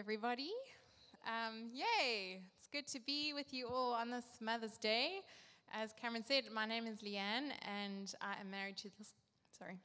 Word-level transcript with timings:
everybody. 0.00 0.48
Um, 1.26 1.68
yay! 1.74 2.40
It's 2.56 2.68
good 2.72 2.86
to 2.86 2.98
be 3.04 3.34
with 3.34 3.52
you 3.52 3.66
all 3.66 3.92
on 3.92 4.10
this 4.10 4.24
Mother's 4.40 4.78
Day. 4.78 5.20
As 5.74 5.92
Cameron 6.00 6.24
said, 6.26 6.44
my 6.54 6.64
name 6.64 6.86
is 6.86 7.02
Lee-Ann, 7.02 7.52
and 7.68 8.14
I 8.22 8.40
am 8.40 8.50
married 8.50 8.78
to 8.78 8.88
this, 8.96 9.12
sorry, 9.58 9.78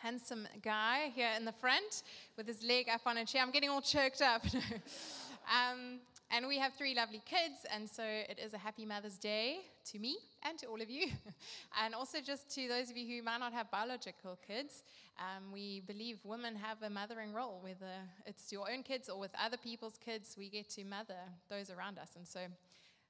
handsome 0.00 0.48
guy 0.62 1.12
here 1.14 1.28
in 1.36 1.44
the 1.44 1.52
front 1.52 2.04
with 2.38 2.46
his 2.46 2.62
leg 2.62 2.88
up 2.88 3.02
on 3.04 3.18
a 3.18 3.26
chair. 3.26 3.42
I'm 3.42 3.50
getting 3.50 3.68
all 3.68 3.82
choked 3.82 4.22
up. 4.22 4.46
um, 5.46 5.98
and 6.30 6.46
we 6.48 6.58
have 6.58 6.74
three 6.74 6.94
lovely 6.94 7.22
kids, 7.24 7.66
and 7.72 7.88
so 7.88 8.02
it 8.02 8.38
is 8.44 8.54
a 8.54 8.58
happy 8.58 8.84
Mother's 8.84 9.18
Day 9.18 9.58
to 9.92 9.98
me 9.98 10.16
and 10.42 10.58
to 10.58 10.66
all 10.66 10.80
of 10.80 10.90
you. 10.90 11.08
and 11.84 11.94
also, 11.94 12.18
just 12.20 12.50
to 12.54 12.68
those 12.68 12.90
of 12.90 12.96
you 12.96 13.16
who 13.16 13.22
might 13.22 13.38
not 13.38 13.52
have 13.52 13.70
biological 13.70 14.38
kids, 14.46 14.82
um, 15.18 15.52
we 15.52 15.80
believe 15.86 16.18
women 16.24 16.56
have 16.56 16.82
a 16.82 16.90
mothering 16.90 17.32
role, 17.32 17.60
whether 17.62 17.92
it's 18.26 18.50
your 18.50 18.70
own 18.70 18.82
kids 18.82 19.08
or 19.08 19.18
with 19.20 19.30
other 19.40 19.56
people's 19.56 19.98
kids, 20.04 20.34
we 20.36 20.48
get 20.48 20.68
to 20.70 20.84
mother 20.84 21.18
those 21.48 21.70
around 21.70 21.98
us. 21.98 22.10
And 22.16 22.26
so 22.26 22.40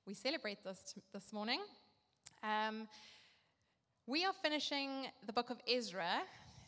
we 0.07 0.15
celebrate 0.15 0.63
this 0.63 0.95
this 1.13 1.33
morning. 1.33 1.61
Um, 2.43 2.89
we 4.07 4.25
are 4.27 4.35
finishing 4.43 5.07
the 5.27 5.33
book 5.33 5.49
of 5.49 5.57
Ezra 5.67 6.21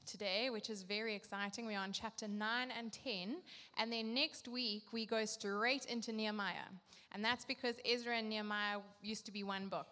today, 0.07 0.49
which 0.51 0.71
is 0.71 0.83
very 0.83 1.15
exciting. 1.15 1.67
We 1.67 1.75
are 1.75 1.83
on 1.83 1.93
chapter 1.93 2.29
9 2.29 2.69
and 2.77 2.93
10. 2.93 3.37
And 3.79 3.93
then 3.93 4.15
next 4.15 4.49
week, 4.49 4.85
we 4.93 5.05
go 5.07 5.25
straight 5.25 5.85
into 5.87 6.13
Nehemiah. 6.13 6.71
And 7.13 7.25
that's 7.25 7.45
because 7.45 7.77
Ezra 7.85 8.17
and 8.17 8.29
Nehemiah 8.29 8.79
used 9.03 9.27
to 9.27 9.33
be 9.33 9.43
one 9.43 9.69
book. 9.69 9.89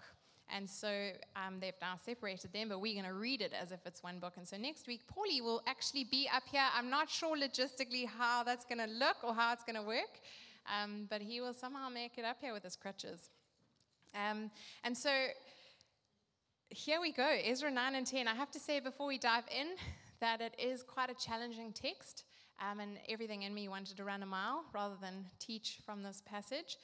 And 0.54 0.68
so 0.68 1.10
um, 1.36 1.58
they've 1.60 1.72
now 1.80 1.94
separated 2.04 2.52
them, 2.52 2.68
but 2.68 2.80
we're 2.80 2.94
going 2.94 3.06
to 3.06 3.18
read 3.18 3.40
it 3.40 3.52
as 3.60 3.72
if 3.72 3.80
it's 3.86 4.02
one 4.02 4.18
book. 4.18 4.34
And 4.36 4.46
so 4.46 4.56
next 4.56 4.86
week, 4.86 5.00
Paulie 5.08 5.42
will 5.42 5.62
actually 5.66 6.04
be 6.04 6.28
up 6.34 6.42
here. 6.50 6.62
I'm 6.76 6.90
not 6.90 7.08
sure 7.08 7.36
logistically 7.36 8.06
how 8.06 8.44
that's 8.44 8.64
going 8.64 8.78
to 8.78 8.92
look 8.92 9.16
or 9.22 9.34
how 9.34 9.52
it's 9.52 9.64
going 9.64 9.76
to 9.76 9.82
work, 9.82 10.20
um, 10.66 11.06
but 11.08 11.22
he 11.22 11.40
will 11.40 11.54
somehow 11.54 11.88
make 11.88 12.18
it 12.18 12.24
up 12.24 12.36
here 12.40 12.52
with 12.52 12.62
his 12.62 12.76
crutches. 12.76 13.30
Um, 14.14 14.50
and 14.84 14.96
so 14.96 15.10
here 16.68 17.00
we 17.00 17.12
go 17.12 17.36
Ezra 17.44 17.70
9 17.70 17.94
and 17.94 18.06
10. 18.06 18.28
I 18.28 18.34
have 18.34 18.50
to 18.52 18.58
say 18.58 18.80
before 18.80 19.06
we 19.06 19.18
dive 19.18 19.44
in 19.50 19.68
that 20.20 20.40
it 20.40 20.54
is 20.58 20.82
quite 20.82 21.10
a 21.10 21.14
challenging 21.14 21.72
text, 21.72 22.24
um, 22.60 22.80
and 22.80 22.98
everything 23.08 23.42
in 23.42 23.54
me 23.54 23.68
wanted 23.68 23.96
to 23.96 24.04
run 24.04 24.22
a 24.22 24.26
mile 24.26 24.64
rather 24.72 24.96
than 25.00 25.26
teach 25.38 25.78
from 25.84 26.02
this 26.02 26.22
passage. 26.24 26.76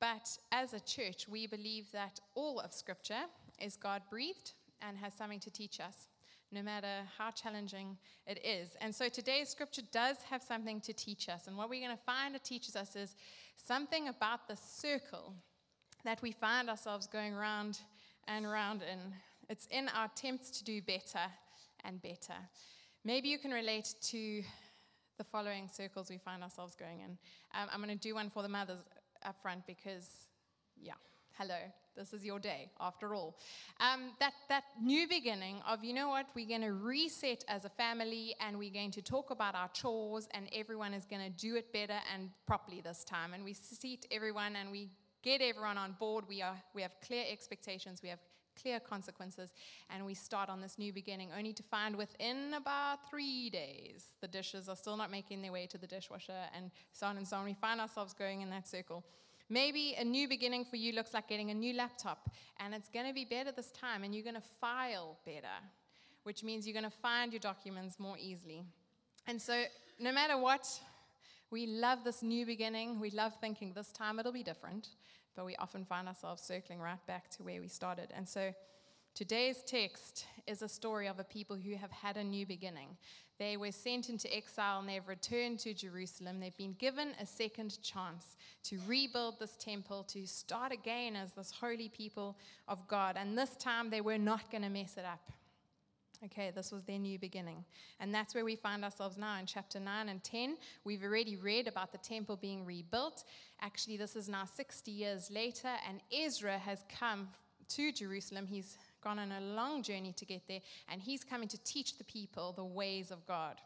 But 0.00 0.28
as 0.50 0.72
a 0.72 0.80
church, 0.80 1.28
we 1.28 1.46
believe 1.46 1.86
that 1.92 2.20
all 2.34 2.58
of 2.58 2.72
Scripture 2.72 3.22
is 3.60 3.76
God 3.76 4.02
breathed 4.10 4.52
and 4.80 4.98
has 4.98 5.14
something 5.14 5.38
to 5.40 5.50
teach 5.50 5.78
us, 5.78 6.08
no 6.50 6.60
matter 6.60 6.88
how 7.16 7.30
challenging 7.30 7.96
it 8.26 8.44
is. 8.44 8.70
And 8.80 8.92
so 8.92 9.08
today's 9.08 9.48
Scripture 9.48 9.82
does 9.92 10.16
have 10.28 10.42
something 10.42 10.80
to 10.80 10.92
teach 10.92 11.28
us. 11.28 11.46
And 11.46 11.56
what 11.56 11.70
we're 11.70 11.86
going 11.86 11.96
to 11.96 12.02
find 12.04 12.34
it 12.34 12.42
teaches 12.42 12.74
us 12.74 12.96
is 12.96 13.14
something 13.56 14.08
about 14.08 14.48
the 14.48 14.56
circle 14.56 15.34
that 16.04 16.20
we 16.20 16.32
find 16.32 16.68
ourselves 16.68 17.06
going 17.06 17.34
round 17.34 17.78
and 18.26 18.50
round 18.50 18.82
in. 18.82 18.98
It's 19.48 19.66
in 19.70 19.88
our 19.90 20.06
attempts 20.06 20.50
to 20.58 20.64
do 20.64 20.82
better 20.82 21.30
and 21.84 22.00
better. 22.02 22.38
Maybe 23.04 23.28
you 23.28 23.38
can 23.38 23.50
relate 23.50 23.94
to 24.10 24.42
the 25.18 25.24
following 25.24 25.68
circles 25.72 26.08
we 26.10 26.18
find 26.18 26.42
ourselves 26.42 26.74
going 26.74 27.00
in. 27.00 27.18
Um, 27.54 27.68
I'm 27.72 27.82
going 27.82 27.96
to 27.96 28.00
do 28.00 28.14
one 28.14 28.30
for 28.30 28.42
the 28.42 28.48
mothers 28.48 28.80
up 29.24 29.36
front 29.42 29.66
because, 29.66 30.08
yeah, 30.80 30.94
hello, 31.38 31.58
this 31.96 32.12
is 32.12 32.24
your 32.24 32.38
day 32.38 32.70
after 32.80 33.14
all. 33.14 33.36
Um, 33.80 34.12
that, 34.20 34.32
that 34.48 34.64
new 34.82 35.06
beginning 35.08 35.56
of, 35.68 35.84
you 35.84 35.92
know 35.92 36.08
what, 36.08 36.26
we're 36.34 36.48
going 36.48 36.62
to 36.62 36.72
reset 36.72 37.44
as 37.48 37.64
a 37.64 37.68
family 37.68 38.34
and 38.40 38.58
we're 38.58 38.72
going 38.72 38.90
to 38.92 39.02
talk 39.02 39.30
about 39.30 39.54
our 39.54 39.68
chores 39.68 40.28
and 40.32 40.48
everyone 40.54 40.94
is 40.94 41.04
going 41.04 41.22
to 41.22 41.30
do 41.30 41.56
it 41.56 41.72
better 41.72 41.98
and 42.14 42.30
properly 42.46 42.80
this 42.80 43.04
time. 43.04 43.34
And 43.34 43.44
we 43.44 43.52
seat 43.52 44.06
everyone 44.10 44.56
and 44.56 44.70
we 44.70 44.90
get 45.22 45.40
everyone 45.40 45.78
on 45.78 45.96
board. 45.98 46.24
We, 46.28 46.42
are, 46.42 46.56
we 46.74 46.82
have 46.82 46.92
clear 47.04 47.24
expectations, 47.30 48.00
we 48.02 48.08
have 48.08 48.20
clear 48.60 48.80
consequences, 48.80 49.52
and 49.90 50.04
we 50.04 50.14
start 50.14 50.48
on 50.48 50.60
this 50.60 50.78
new 50.78 50.92
beginning, 50.92 51.30
only 51.36 51.52
to 51.52 51.62
find 51.62 51.96
within 51.96 52.54
about 52.54 52.98
three 53.08 53.50
days 53.50 54.04
the 54.20 54.28
dishes 54.28 54.68
are 54.68 54.76
still 54.76 54.96
not 54.96 55.10
making 55.10 55.42
their 55.42 55.52
way 55.52 55.66
to 55.66 55.78
the 55.78 55.86
dishwasher, 55.86 56.44
and 56.56 56.70
so 56.92 57.06
on 57.06 57.16
and 57.16 57.26
so 57.26 57.36
on. 57.36 57.44
We 57.44 57.54
find 57.54 57.80
ourselves 57.80 58.12
going 58.12 58.42
in 58.42 58.50
that 58.50 58.68
circle. 58.68 59.04
Maybe 59.48 59.94
a 59.98 60.04
new 60.04 60.28
beginning 60.28 60.64
for 60.64 60.76
you 60.76 60.92
looks 60.92 61.12
like 61.12 61.28
getting 61.28 61.50
a 61.50 61.54
new 61.54 61.74
laptop, 61.74 62.30
and 62.58 62.74
it's 62.74 62.88
going 62.88 63.06
to 63.06 63.12
be 63.12 63.24
better 63.24 63.52
this 63.52 63.70
time, 63.70 64.04
and 64.04 64.14
you're 64.14 64.24
going 64.24 64.34
to 64.34 64.48
file 64.60 65.18
better, 65.26 65.58
which 66.22 66.42
means 66.42 66.66
you're 66.66 66.78
going 66.78 66.90
to 66.90 66.98
find 66.98 67.32
your 67.32 67.40
documents 67.40 67.98
more 67.98 68.16
easily. 68.18 68.64
And 69.26 69.40
so, 69.40 69.64
no 70.00 70.12
matter 70.12 70.38
what, 70.38 70.66
we 71.50 71.66
love 71.66 72.02
this 72.02 72.22
new 72.22 72.46
beginning. 72.46 72.98
We 72.98 73.10
love 73.10 73.34
thinking 73.40 73.72
this 73.74 73.92
time 73.92 74.18
it'll 74.18 74.32
be 74.32 74.42
different 74.42 74.88
but 75.36 75.46
we 75.46 75.56
often 75.56 75.84
find 75.84 76.08
ourselves 76.08 76.42
circling 76.42 76.80
right 76.80 77.04
back 77.06 77.30
to 77.30 77.42
where 77.42 77.60
we 77.60 77.68
started. 77.68 78.12
And 78.14 78.28
so 78.28 78.52
today's 79.14 79.62
text 79.66 80.26
is 80.46 80.62
a 80.62 80.68
story 80.68 81.06
of 81.08 81.18
a 81.18 81.24
people 81.24 81.56
who 81.56 81.74
have 81.76 81.90
had 81.90 82.16
a 82.16 82.24
new 82.24 82.46
beginning. 82.46 82.96
They 83.38 83.56
were 83.56 83.72
sent 83.72 84.08
into 84.08 84.34
exile 84.34 84.80
and 84.80 84.88
they've 84.88 85.06
returned 85.08 85.58
to 85.60 85.74
Jerusalem. 85.74 86.38
They've 86.38 86.56
been 86.56 86.76
given 86.78 87.12
a 87.20 87.26
second 87.26 87.82
chance 87.82 88.36
to 88.64 88.78
rebuild 88.86 89.40
this 89.40 89.56
temple, 89.56 90.04
to 90.04 90.26
start 90.26 90.70
again 90.70 91.16
as 91.16 91.32
this 91.32 91.50
holy 91.50 91.88
people 91.88 92.36
of 92.68 92.86
God. 92.86 93.16
And 93.18 93.36
this 93.36 93.56
time 93.56 93.90
they 93.90 94.00
were 94.00 94.18
not 94.18 94.50
going 94.50 94.62
to 94.62 94.68
mess 94.68 94.96
it 94.96 95.04
up. 95.04 95.32
Okay, 96.24 96.52
this 96.54 96.70
was 96.70 96.84
their 96.84 97.00
new 97.00 97.18
beginning. 97.18 97.64
And 97.98 98.14
that's 98.14 98.32
where 98.32 98.44
we 98.44 98.54
find 98.54 98.84
ourselves 98.84 99.18
now 99.18 99.40
in 99.40 99.46
chapter 99.46 99.80
9 99.80 100.08
and 100.08 100.22
10. 100.22 100.56
We've 100.84 101.02
already 101.02 101.34
read 101.34 101.66
about 101.66 101.90
the 101.90 101.98
temple 101.98 102.36
being 102.36 102.64
rebuilt. 102.64 103.24
Actually, 103.60 103.96
this 103.96 104.14
is 104.14 104.28
now 104.28 104.44
60 104.44 104.90
years 104.92 105.32
later, 105.32 105.70
and 105.88 106.00
Ezra 106.16 106.58
has 106.58 106.84
come 106.88 107.28
to 107.70 107.90
Jerusalem. 107.90 108.46
He's 108.46 108.78
gone 109.02 109.18
on 109.18 109.32
a 109.32 109.40
long 109.40 109.82
journey 109.82 110.12
to 110.16 110.24
get 110.24 110.46
there, 110.46 110.60
and 110.88 111.02
he's 111.02 111.24
coming 111.24 111.48
to 111.48 111.58
teach 111.64 111.98
the 111.98 112.04
people 112.04 112.52
the 112.52 112.64
ways 112.64 113.10
of 113.10 113.26
God. 113.26 113.56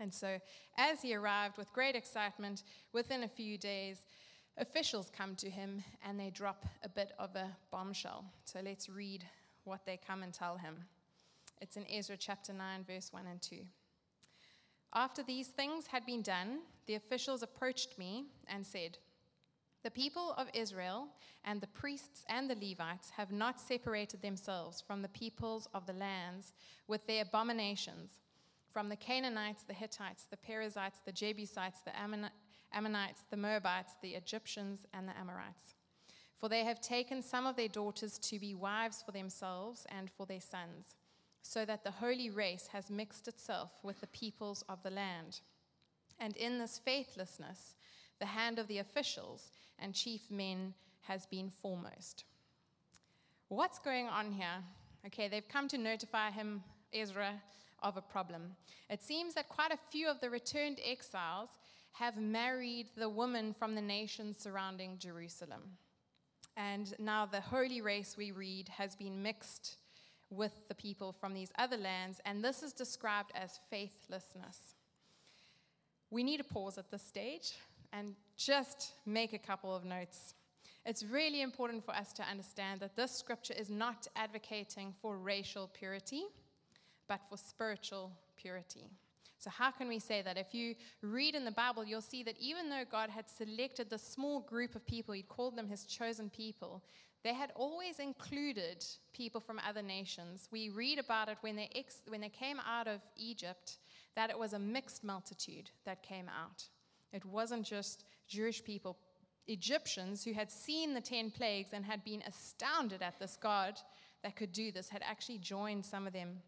And 0.00 0.12
so, 0.12 0.38
as 0.78 1.02
he 1.02 1.14
arrived 1.14 1.58
with 1.58 1.72
great 1.74 1.94
excitement, 1.94 2.62
within 2.94 3.22
a 3.22 3.28
few 3.28 3.58
days, 3.58 3.98
officials 4.56 5.10
come 5.14 5.34
to 5.36 5.50
him 5.50 5.82
and 6.06 6.18
they 6.18 6.30
drop 6.30 6.64
a 6.82 6.88
bit 6.88 7.12
of 7.18 7.34
a 7.36 7.54
bombshell. 7.70 8.24
So, 8.44 8.60
let's 8.62 8.88
read 8.88 9.24
what 9.64 9.84
they 9.84 9.98
come 10.06 10.22
and 10.22 10.32
tell 10.32 10.56
him. 10.56 10.84
It's 11.60 11.76
in 11.76 11.86
Ezra 11.90 12.16
chapter 12.16 12.52
9, 12.52 12.84
verse 12.86 13.12
1 13.12 13.26
and 13.26 13.40
2. 13.40 13.56
After 14.94 15.22
these 15.22 15.48
things 15.48 15.86
had 15.86 16.04
been 16.04 16.22
done, 16.22 16.60
the 16.86 16.94
officials 16.94 17.42
approached 17.42 17.98
me 17.98 18.26
and 18.46 18.66
said, 18.66 18.98
The 19.82 19.90
people 19.90 20.34
of 20.36 20.48
Israel 20.54 21.08
and 21.44 21.60
the 21.60 21.66
priests 21.66 22.24
and 22.28 22.48
the 22.48 22.54
Levites 22.54 23.10
have 23.16 23.32
not 23.32 23.60
separated 23.60 24.22
themselves 24.22 24.82
from 24.86 25.02
the 25.02 25.08
peoples 25.08 25.68
of 25.74 25.86
the 25.86 25.92
lands 25.92 26.52
with 26.88 27.06
their 27.06 27.22
abominations, 27.22 28.20
from 28.70 28.88
the 28.88 28.96
Canaanites, 28.96 29.64
the 29.64 29.74
Hittites, 29.74 30.26
the 30.30 30.36
Perizzites, 30.36 31.00
the 31.04 31.12
Jebusites, 31.12 31.80
the 31.84 31.92
Ammonites, 32.72 33.24
the 33.30 33.36
Moabites, 33.36 33.94
the 34.02 34.14
Egyptians, 34.14 34.86
and 34.92 35.08
the 35.08 35.16
Amorites. 35.18 35.74
For 36.38 36.50
they 36.50 36.64
have 36.64 36.82
taken 36.82 37.22
some 37.22 37.46
of 37.46 37.56
their 37.56 37.68
daughters 37.68 38.18
to 38.18 38.38
be 38.38 38.54
wives 38.54 39.02
for 39.02 39.12
themselves 39.12 39.86
and 39.88 40.10
for 40.10 40.26
their 40.26 40.40
sons 40.40 40.94
so 41.46 41.64
that 41.64 41.84
the 41.84 41.90
holy 41.90 42.28
race 42.28 42.68
has 42.72 42.90
mixed 42.90 43.28
itself 43.28 43.70
with 43.82 44.00
the 44.00 44.06
peoples 44.08 44.64
of 44.68 44.82
the 44.82 44.90
land. 44.90 45.40
And 46.18 46.36
in 46.36 46.58
this 46.58 46.80
faithlessness, 46.84 47.76
the 48.18 48.26
hand 48.26 48.58
of 48.58 48.66
the 48.66 48.78
officials 48.78 49.52
and 49.78 49.94
chief 49.94 50.22
men 50.30 50.74
has 51.02 51.26
been 51.26 51.50
foremost. 51.50 52.24
What's 53.48 53.78
going 53.78 54.08
on 54.08 54.32
here? 54.32 54.64
Okay, 55.06 55.28
they've 55.28 55.48
come 55.48 55.68
to 55.68 55.78
notify 55.78 56.30
him, 56.30 56.64
Ezra, 56.92 57.40
of 57.80 57.96
a 57.96 58.02
problem. 58.02 58.56
It 58.90 59.02
seems 59.02 59.34
that 59.34 59.48
quite 59.48 59.72
a 59.72 59.78
few 59.90 60.08
of 60.08 60.20
the 60.20 60.30
returned 60.30 60.80
exiles 60.84 61.50
have 61.92 62.16
married 62.16 62.88
the 62.96 63.08
women 63.08 63.54
from 63.56 63.74
the 63.74 63.82
nations 63.82 64.36
surrounding 64.38 64.98
Jerusalem. 64.98 65.62
And 66.56 66.92
now 66.98 67.24
the 67.26 67.40
holy 67.40 67.80
race, 67.80 68.16
we 68.16 68.32
read, 68.32 68.68
has 68.70 68.96
been 68.96 69.22
mixed 69.22 69.76
with 70.36 70.68
the 70.68 70.74
people 70.74 71.12
from 71.12 71.34
these 71.34 71.50
other 71.58 71.76
lands, 71.76 72.20
and 72.24 72.44
this 72.44 72.62
is 72.62 72.72
described 72.72 73.32
as 73.34 73.60
faithlessness. 73.70 74.74
We 76.10 76.22
need 76.22 76.38
to 76.38 76.44
pause 76.44 76.78
at 76.78 76.90
this 76.90 77.02
stage 77.02 77.54
and 77.92 78.14
just 78.36 78.92
make 79.06 79.32
a 79.32 79.38
couple 79.38 79.74
of 79.74 79.84
notes. 79.84 80.34
It's 80.84 81.02
really 81.02 81.42
important 81.42 81.84
for 81.84 81.94
us 81.94 82.12
to 82.14 82.22
understand 82.22 82.80
that 82.80 82.94
this 82.94 83.10
scripture 83.10 83.54
is 83.58 83.70
not 83.70 84.06
advocating 84.14 84.94
for 85.02 85.16
racial 85.16 85.68
purity, 85.72 86.22
but 87.08 87.20
for 87.28 87.36
spiritual 87.36 88.12
purity. 88.36 88.84
So, 89.38 89.50
how 89.50 89.70
can 89.70 89.88
we 89.88 89.98
say 89.98 90.22
that? 90.22 90.38
If 90.38 90.54
you 90.54 90.74
read 91.02 91.34
in 91.34 91.44
the 91.44 91.50
Bible, 91.50 91.84
you'll 91.84 92.00
see 92.00 92.22
that 92.22 92.36
even 92.40 92.70
though 92.70 92.84
God 92.90 93.10
had 93.10 93.28
selected 93.28 93.90
the 93.90 93.98
small 93.98 94.40
group 94.40 94.74
of 94.74 94.86
people, 94.86 95.12
He'd 95.14 95.28
called 95.28 95.56
them 95.56 95.68
His 95.68 95.84
chosen 95.84 96.30
people, 96.30 96.82
they 97.26 97.34
had 97.34 97.50
always 97.56 97.98
included 97.98 98.84
people 99.12 99.40
from 99.40 99.60
other 99.68 99.82
nations. 99.82 100.48
We 100.52 100.68
read 100.68 101.00
about 101.00 101.28
it 101.28 101.38
when 101.40 101.56
they, 101.56 101.68
ex- 101.74 102.02
when 102.06 102.20
they 102.20 102.28
came 102.28 102.60
out 102.60 102.86
of 102.86 103.00
Egypt, 103.16 103.78
that 104.14 104.30
it 104.30 104.38
was 104.38 104.52
a 104.52 104.60
mixed 104.60 105.02
multitude 105.02 105.70
that 105.84 106.04
came 106.04 106.28
out. 106.28 106.62
It 107.12 107.24
wasn't 107.24 107.66
just 107.66 108.04
Jewish 108.28 108.62
people, 108.62 108.96
Egyptians 109.48 110.22
who 110.22 110.34
had 110.34 110.52
seen 110.52 110.94
the 110.94 111.00
10 111.00 111.32
plagues 111.32 111.70
and 111.72 111.84
had 111.84 112.04
been 112.04 112.22
astounded 112.28 113.02
at 113.02 113.18
this 113.18 113.36
God 113.36 113.74
that 114.22 114.36
could 114.36 114.52
do 114.52 114.70
this 114.70 114.88
had 114.88 115.02
actually 115.04 115.38
joined 115.38 115.84
some 115.84 116.06
of 116.06 116.12
them 116.12 116.38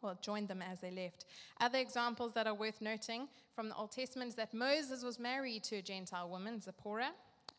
well, 0.00 0.18
joined 0.20 0.48
them 0.48 0.62
as 0.62 0.80
they 0.80 0.90
left. 0.90 1.24
Other 1.60 1.78
examples 1.78 2.34
that 2.34 2.46
are 2.46 2.54
worth 2.54 2.82
noting 2.82 3.26
from 3.54 3.70
the 3.70 3.74
Old 3.74 3.90
Testament 3.90 4.28
is 4.28 4.34
that 4.34 4.52
Moses 4.52 5.02
was 5.02 5.18
married 5.18 5.64
to 5.64 5.76
a 5.76 5.82
Gentile 5.82 6.28
woman, 6.28 6.60
Zipporah, 6.60 7.12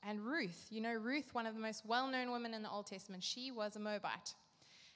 and 0.07 0.25
Ruth. 0.25 0.67
You 0.69 0.81
know, 0.81 0.93
Ruth, 0.93 1.33
one 1.33 1.45
of 1.45 1.55
the 1.55 1.59
most 1.59 1.85
well 1.85 2.07
known 2.07 2.31
women 2.31 2.53
in 2.53 2.61
the 2.61 2.69
Old 2.69 2.87
Testament, 2.87 3.23
she 3.23 3.51
was 3.51 3.75
a 3.75 3.79
Moabite. 3.79 4.33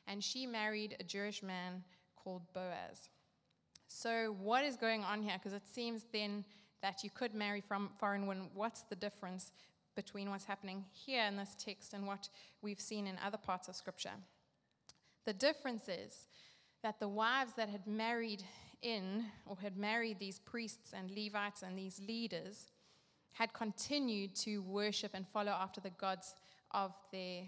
And 0.08 0.24
she 0.24 0.46
married 0.46 0.96
a 1.00 1.04
Jewish 1.04 1.44
man 1.44 1.84
called 2.16 2.42
Boaz. 2.54 3.10
So, 3.88 4.36
what 4.40 4.64
is 4.64 4.76
going 4.76 5.04
on 5.04 5.22
here? 5.22 5.36
Because 5.38 5.54
it 5.54 5.68
seems 5.72 6.06
then 6.12 6.46
that 6.82 7.04
you 7.04 7.10
could 7.10 7.34
marry 7.34 7.62
from 7.62 7.90
foreign 8.00 8.28
women. 8.28 8.50
What's 8.54 8.82
the 8.82 8.96
difference 8.96 9.52
between 9.96 10.30
what's 10.30 10.46
happening 10.46 10.86
here 10.92 11.26
in 11.26 11.36
this 11.36 11.56
text 11.58 11.94
and 11.94 12.08
what 12.08 12.30
we've 12.62 12.80
seen 12.80 13.08
in 13.08 13.18
other 13.24 13.38
parts 13.38 13.68
of 13.68 13.76
Scripture? 13.76 14.14
The 15.26 15.34
difference 15.34 15.90
is 15.90 16.28
that 16.82 17.00
the 17.00 17.08
wives 17.08 17.54
that 17.58 17.70
had 17.70 17.86
married 17.86 18.44
in 18.82 19.26
or 19.46 19.58
had 19.62 19.78
married 19.78 20.20
these 20.20 20.40
priests 20.40 20.94
and 20.94 21.12
Levites 21.12 21.64
and 21.64 21.78
these 21.78 22.00
leaders 22.00 22.68
had 23.34 23.54
continued 23.54 24.36
to 24.36 24.62
worship 24.62 25.12
and 25.14 25.28
follow 25.28 25.52
after 25.52 25.82
the 25.82 25.92
gods 25.92 26.36
of 26.72 26.94
their, 27.12 27.44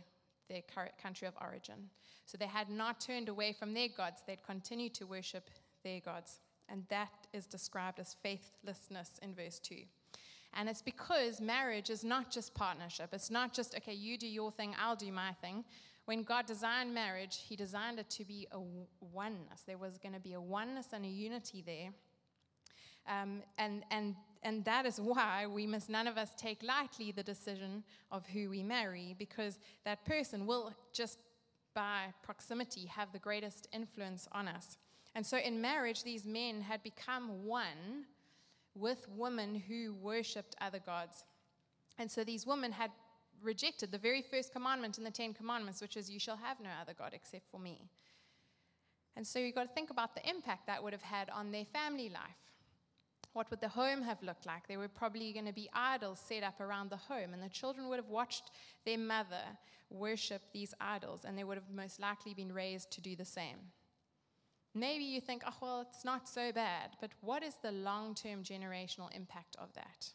their 0.49 0.61
country 1.01 1.27
of 1.27 1.33
origin. 1.41 1.89
So 2.25 2.37
they 2.37 2.45
had 2.45 2.69
not 2.69 3.01
turned 3.01 3.29
away 3.29 3.53
from 3.53 3.73
their 3.73 3.89
gods, 3.95 4.21
they'd 4.25 4.43
continued 4.43 4.93
to 4.95 5.05
worship 5.05 5.49
their 5.83 5.99
gods. 5.99 6.39
And 6.69 6.85
that 6.89 7.09
is 7.33 7.45
described 7.45 7.99
as 7.99 8.15
faithlessness 8.23 9.19
in 9.21 9.35
verse 9.35 9.59
2. 9.59 9.75
And 10.53 10.69
it's 10.69 10.81
because 10.81 11.41
marriage 11.41 11.89
is 11.89 12.03
not 12.03 12.29
just 12.29 12.53
partnership. 12.53 13.09
It's 13.13 13.31
not 13.31 13.53
just, 13.53 13.75
okay, 13.75 13.93
you 13.93 14.17
do 14.17 14.27
your 14.27 14.51
thing, 14.51 14.75
I'll 14.79 14.95
do 14.95 15.11
my 15.11 15.33
thing. 15.41 15.63
When 16.05 16.23
God 16.23 16.45
designed 16.45 16.93
marriage, 16.93 17.39
He 17.47 17.55
designed 17.55 17.99
it 17.99 18.09
to 18.11 18.25
be 18.25 18.47
a 18.51 18.59
oneness. 19.13 19.61
There 19.65 19.77
was 19.77 19.97
going 19.97 20.13
to 20.13 20.19
be 20.19 20.33
a 20.33 20.41
oneness 20.41 20.87
and 20.93 21.05
a 21.05 21.09
unity 21.09 21.63
there. 21.65 21.89
Um, 23.07 23.42
and, 23.57 23.83
and, 23.92 24.15
and 24.44 24.63
that 24.65 24.86
is 24.86 25.00
why 25.00 25.48
we 25.48 25.68
must 25.68 25.89
none 25.89 26.07
of 26.07 26.18
us 26.18 26.31
take 26.38 26.63
lightly 26.63 27.12
the 27.12 27.24
decision 27.24 27.83
of 28.12 28.25
who 28.27 28.50
we 28.50 28.63
marry, 28.63 29.15
because 29.18 29.59
that 29.86 30.06
person 30.06 30.45
will 30.45 30.74
just 30.94 31.19
by 31.74 32.06
proximity 32.24 32.86
have 32.86 33.12
the 33.12 33.19
greatest 33.19 33.68
influence 33.71 34.27
on 34.31 34.48
us. 34.48 34.77
And 35.15 35.25
so 35.25 35.38
in 35.38 35.62
marriage, 35.62 36.03
these 36.03 36.25
men 36.25 36.62
had 36.62 36.83
become 36.83 37.45
one 37.45 38.06
with 38.75 39.07
women 39.09 39.56
who 39.68 39.94
worshipped 39.94 40.56
other 40.62 40.80
gods. 40.80 41.24
And 41.98 42.09
so 42.09 42.24
these 42.24 42.48
women 42.48 42.71
had 42.71 42.92
rejected 43.42 43.92
the 43.92 43.98
very 43.98 44.21
first 44.21 44.53
commandment 44.53 44.98
in 44.98 45.03
the 45.03 45.12
Ten 45.12 45.33
Commandments, 45.33 45.81
which 45.81 45.98
is, 45.98 46.09
You 46.09 46.19
shall 46.19 46.38
have 46.38 46.59
no 46.59 46.69
other 46.81 46.94
God 46.98 47.12
except 47.13 47.50
for 47.51 47.59
me. 47.59 47.81
And 49.15 49.27
so 49.27 49.39
you've 49.39 49.56
got 49.56 49.68
to 49.68 49.74
think 49.74 49.89
about 49.89 50.15
the 50.15 50.27
impact 50.30 50.68
that 50.68 50.81
would 50.81 50.94
have 50.94 51.01
had 51.01 51.30
on 51.30 51.51
their 51.51 51.65
family 51.65 52.09
life. 52.09 52.50
What 53.33 53.49
would 53.49 53.61
the 53.61 53.69
home 53.69 54.01
have 54.01 54.21
looked 54.21 54.45
like? 54.45 54.67
There 54.67 54.79
were 54.79 54.89
probably 54.89 55.31
going 55.31 55.45
to 55.45 55.53
be 55.53 55.69
idols 55.73 56.19
set 56.19 56.43
up 56.43 56.59
around 56.59 56.89
the 56.89 56.97
home, 56.97 57.33
and 57.33 57.41
the 57.41 57.49
children 57.49 57.87
would 57.87 57.97
have 57.97 58.09
watched 58.09 58.51
their 58.85 58.97
mother 58.97 59.57
worship 59.89 60.41
these 60.53 60.73
idols, 60.79 61.21
and 61.25 61.37
they 61.37 61.43
would 61.43 61.57
have 61.57 61.69
most 61.73 61.99
likely 61.99 62.33
been 62.33 62.51
raised 62.51 62.91
to 62.91 63.01
do 63.01 63.15
the 63.15 63.25
same. 63.25 63.57
Maybe 64.73 65.03
you 65.03 65.19
think, 65.19 65.43
oh, 65.45 65.53
well, 65.61 65.81
it's 65.81 66.05
not 66.05 66.29
so 66.29 66.51
bad, 66.51 66.91
but 67.01 67.11
what 67.21 67.43
is 67.43 67.55
the 67.61 67.71
long 67.71 68.15
term 68.15 68.43
generational 68.43 69.13
impact 69.13 69.55
of 69.59 69.73
that? 69.73 70.09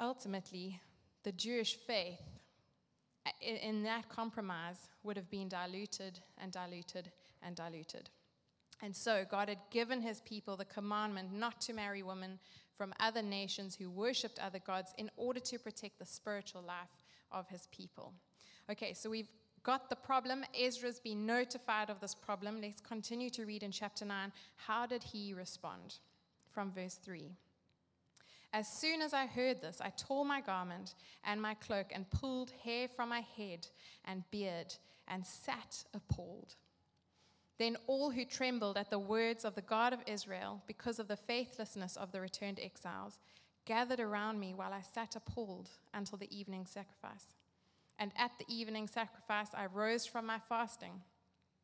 Ultimately, 0.00 0.80
the 1.22 1.32
Jewish 1.32 1.76
faith 1.76 2.20
in 3.40 3.82
that 3.84 4.08
compromise 4.08 4.88
would 5.02 5.16
have 5.16 5.30
been 5.30 5.48
diluted 5.48 6.20
and 6.38 6.52
diluted 6.52 7.10
and 7.42 7.56
diluted. 7.56 8.10
And 8.82 8.94
so 8.94 9.24
God 9.28 9.48
had 9.48 9.58
given 9.70 10.02
his 10.02 10.20
people 10.20 10.56
the 10.56 10.64
commandment 10.64 11.32
not 11.32 11.60
to 11.62 11.72
marry 11.72 12.02
women 12.02 12.38
from 12.76 12.92
other 13.00 13.22
nations 13.22 13.74
who 13.74 13.88
worshipped 13.90 14.38
other 14.38 14.58
gods 14.58 14.92
in 14.98 15.10
order 15.16 15.40
to 15.40 15.58
protect 15.58 15.98
the 15.98 16.04
spiritual 16.04 16.62
life 16.62 17.04
of 17.32 17.48
his 17.48 17.68
people. 17.70 18.12
Okay, 18.70 18.92
so 18.92 19.08
we've 19.08 19.30
got 19.62 19.88
the 19.88 19.96
problem. 19.96 20.44
Ezra's 20.58 21.00
been 21.00 21.24
notified 21.24 21.88
of 21.88 22.00
this 22.00 22.14
problem. 22.14 22.60
Let's 22.60 22.80
continue 22.80 23.30
to 23.30 23.46
read 23.46 23.62
in 23.62 23.72
chapter 23.72 24.04
9. 24.04 24.32
How 24.56 24.86
did 24.86 25.02
he 25.02 25.32
respond? 25.32 25.96
From 26.52 26.70
verse 26.70 26.98
3. 27.02 27.30
As 28.52 28.66
soon 28.80 29.02
as 29.02 29.12
I 29.12 29.26
heard 29.26 29.60
this, 29.60 29.80
I 29.80 29.90
tore 29.90 30.24
my 30.24 30.40
garment 30.40 30.94
and 31.24 31.42
my 31.42 31.54
cloak 31.54 31.88
and 31.92 32.08
pulled 32.10 32.52
hair 32.64 32.88
from 32.88 33.08
my 33.08 33.22
head 33.36 33.66
and 34.04 34.22
beard 34.30 34.74
and 35.08 35.26
sat 35.26 35.84
appalled. 35.94 36.54
Then 37.58 37.76
all 37.86 38.10
who 38.10 38.24
trembled 38.24 38.76
at 38.76 38.90
the 38.90 38.98
words 38.98 39.44
of 39.44 39.54
the 39.54 39.62
God 39.62 39.92
of 39.92 40.00
Israel 40.06 40.62
because 40.66 40.98
of 40.98 41.08
the 41.08 41.16
faithlessness 41.16 41.96
of 41.96 42.12
the 42.12 42.20
returned 42.20 42.60
exiles 42.60 43.18
gathered 43.64 44.00
around 44.00 44.38
me 44.38 44.54
while 44.54 44.72
I 44.72 44.82
sat 44.82 45.16
appalled 45.16 45.70
until 45.94 46.18
the 46.18 46.34
evening 46.36 46.66
sacrifice. 46.66 47.34
And 47.98 48.12
at 48.16 48.32
the 48.38 48.44
evening 48.54 48.86
sacrifice, 48.88 49.48
I 49.54 49.66
rose 49.66 50.06
from 50.06 50.26
my 50.26 50.38
fasting, 50.48 51.00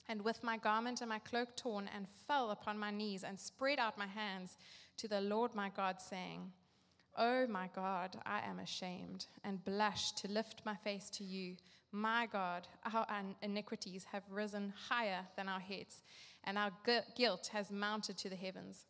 and 0.08 0.22
with 0.22 0.42
my 0.42 0.56
garment 0.56 1.00
and 1.00 1.08
my 1.08 1.18
cloak 1.18 1.56
torn, 1.56 1.88
and 1.94 2.08
fell 2.26 2.50
upon 2.50 2.78
my 2.78 2.90
knees 2.90 3.22
and 3.22 3.38
spread 3.38 3.78
out 3.78 3.98
my 3.98 4.06
hands 4.06 4.56
to 4.96 5.08
the 5.08 5.20
Lord 5.20 5.54
my 5.54 5.68
God, 5.68 6.00
saying, 6.00 6.52
Oh 7.16 7.46
my 7.46 7.68
God, 7.74 8.16
I 8.24 8.40
am 8.48 8.58
ashamed 8.58 9.26
and 9.44 9.64
blush 9.64 10.12
to 10.12 10.28
lift 10.28 10.62
my 10.64 10.74
face 10.76 11.10
to 11.10 11.24
you. 11.24 11.56
My 11.94 12.26
God, 12.32 12.66
our 12.90 13.06
iniquities 13.42 14.06
have 14.12 14.22
risen 14.30 14.72
higher 14.88 15.26
than 15.36 15.46
our 15.46 15.60
heads, 15.60 16.02
and 16.42 16.56
our 16.56 16.70
guilt 17.14 17.50
has 17.52 17.70
mounted 17.70 18.16
to 18.18 18.30
the 18.30 18.36
heavens. 18.36 18.86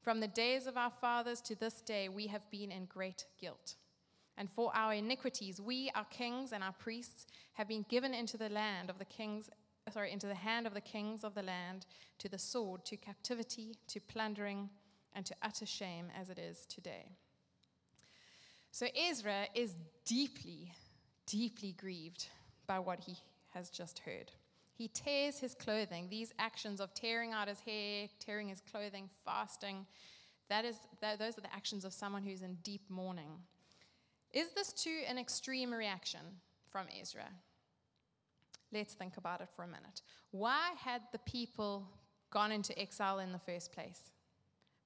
From 0.00 0.20
the 0.20 0.28
days 0.28 0.66
of 0.66 0.78
our 0.78 0.90
fathers 0.90 1.42
to 1.42 1.54
this 1.54 1.82
day, 1.82 2.08
we 2.08 2.28
have 2.28 2.50
been 2.50 2.72
in 2.72 2.86
great 2.86 3.26
guilt. 3.38 3.74
And 4.38 4.50
for 4.50 4.74
our 4.74 4.94
iniquities, 4.94 5.60
we, 5.60 5.90
our 5.94 6.06
kings 6.06 6.52
and 6.52 6.64
our 6.64 6.72
priests, 6.72 7.26
have 7.52 7.68
been 7.68 7.84
given 7.90 8.14
into 8.14 8.38
the 8.38 8.48
land 8.48 8.88
of 8.88 8.98
the 8.98 9.04
kings, 9.04 9.50
sorry, 9.92 10.10
into 10.10 10.26
the 10.26 10.34
hand 10.34 10.66
of 10.66 10.72
the 10.72 10.80
kings 10.80 11.24
of 11.24 11.34
the 11.34 11.42
land, 11.42 11.84
to 12.18 12.30
the 12.30 12.38
sword, 12.38 12.82
to 12.86 12.96
captivity, 12.96 13.76
to 13.88 14.00
plundering, 14.00 14.70
and 15.14 15.26
to 15.26 15.34
utter 15.42 15.66
shame 15.66 16.06
as 16.18 16.30
it 16.30 16.38
is 16.38 16.64
today. 16.64 17.10
So 18.70 18.86
Ezra 18.96 19.48
is 19.54 19.74
deeply, 20.06 20.72
deeply 21.26 21.72
grieved 21.72 22.28
by 22.68 22.78
what 22.78 23.00
he 23.00 23.16
has 23.50 23.68
just 23.68 23.98
heard. 24.00 24.30
He 24.72 24.86
tears 24.86 25.40
his 25.40 25.56
clothing. 25.56 26.06
These 26.08 26.32
actions 26.38 26.80
of 26.80 26.94
tearing 26.94 27.32
out 27.32 27.48
his 27.48 27.58
hair, 27.58 28.06
tearing 28.20 28.48
his 28.48 28.60
clothing, 28.60 29.10
fasting, 29.24 29.86
that 30.48 30.64
is, 30.64 30.76
that, 31.00 31.18
those 31.18 31.36
are 31.36 31.40
the 31.40 31.52
actions 31.52 31.84
of 31.84 31.92
someone 31.92 32.22
who's 32.22 32.42
in 32.42 32.54
deep 32.62 32.82
mourning. 32.88 33.30
Is 34.32 34.50
this 34.54 34.72
too 34.72 35.00
an 35.08 35.18
extreme 35.18 35.74
reaction 35.74 36.20
from 36.70 36.86
Ezra? 37.00 37.26
Let's 38.72 38.94
think 38.94 39.16
about 39.16 39.40
it 39.40 39.48
for 39.56 39.64
a 39.64 39.66
minute. 39.66 40.02
Why 40.30 40.70
had 40.78 41.02
the 41.10 41.18
people 41.18 41.88
gone 42.30 42.52
into 42.52 42.78
exile 42.78 43.18
in 43.18 43.32
the 43.32 43.38
first 43.40 43.72
place? 43.72 44.12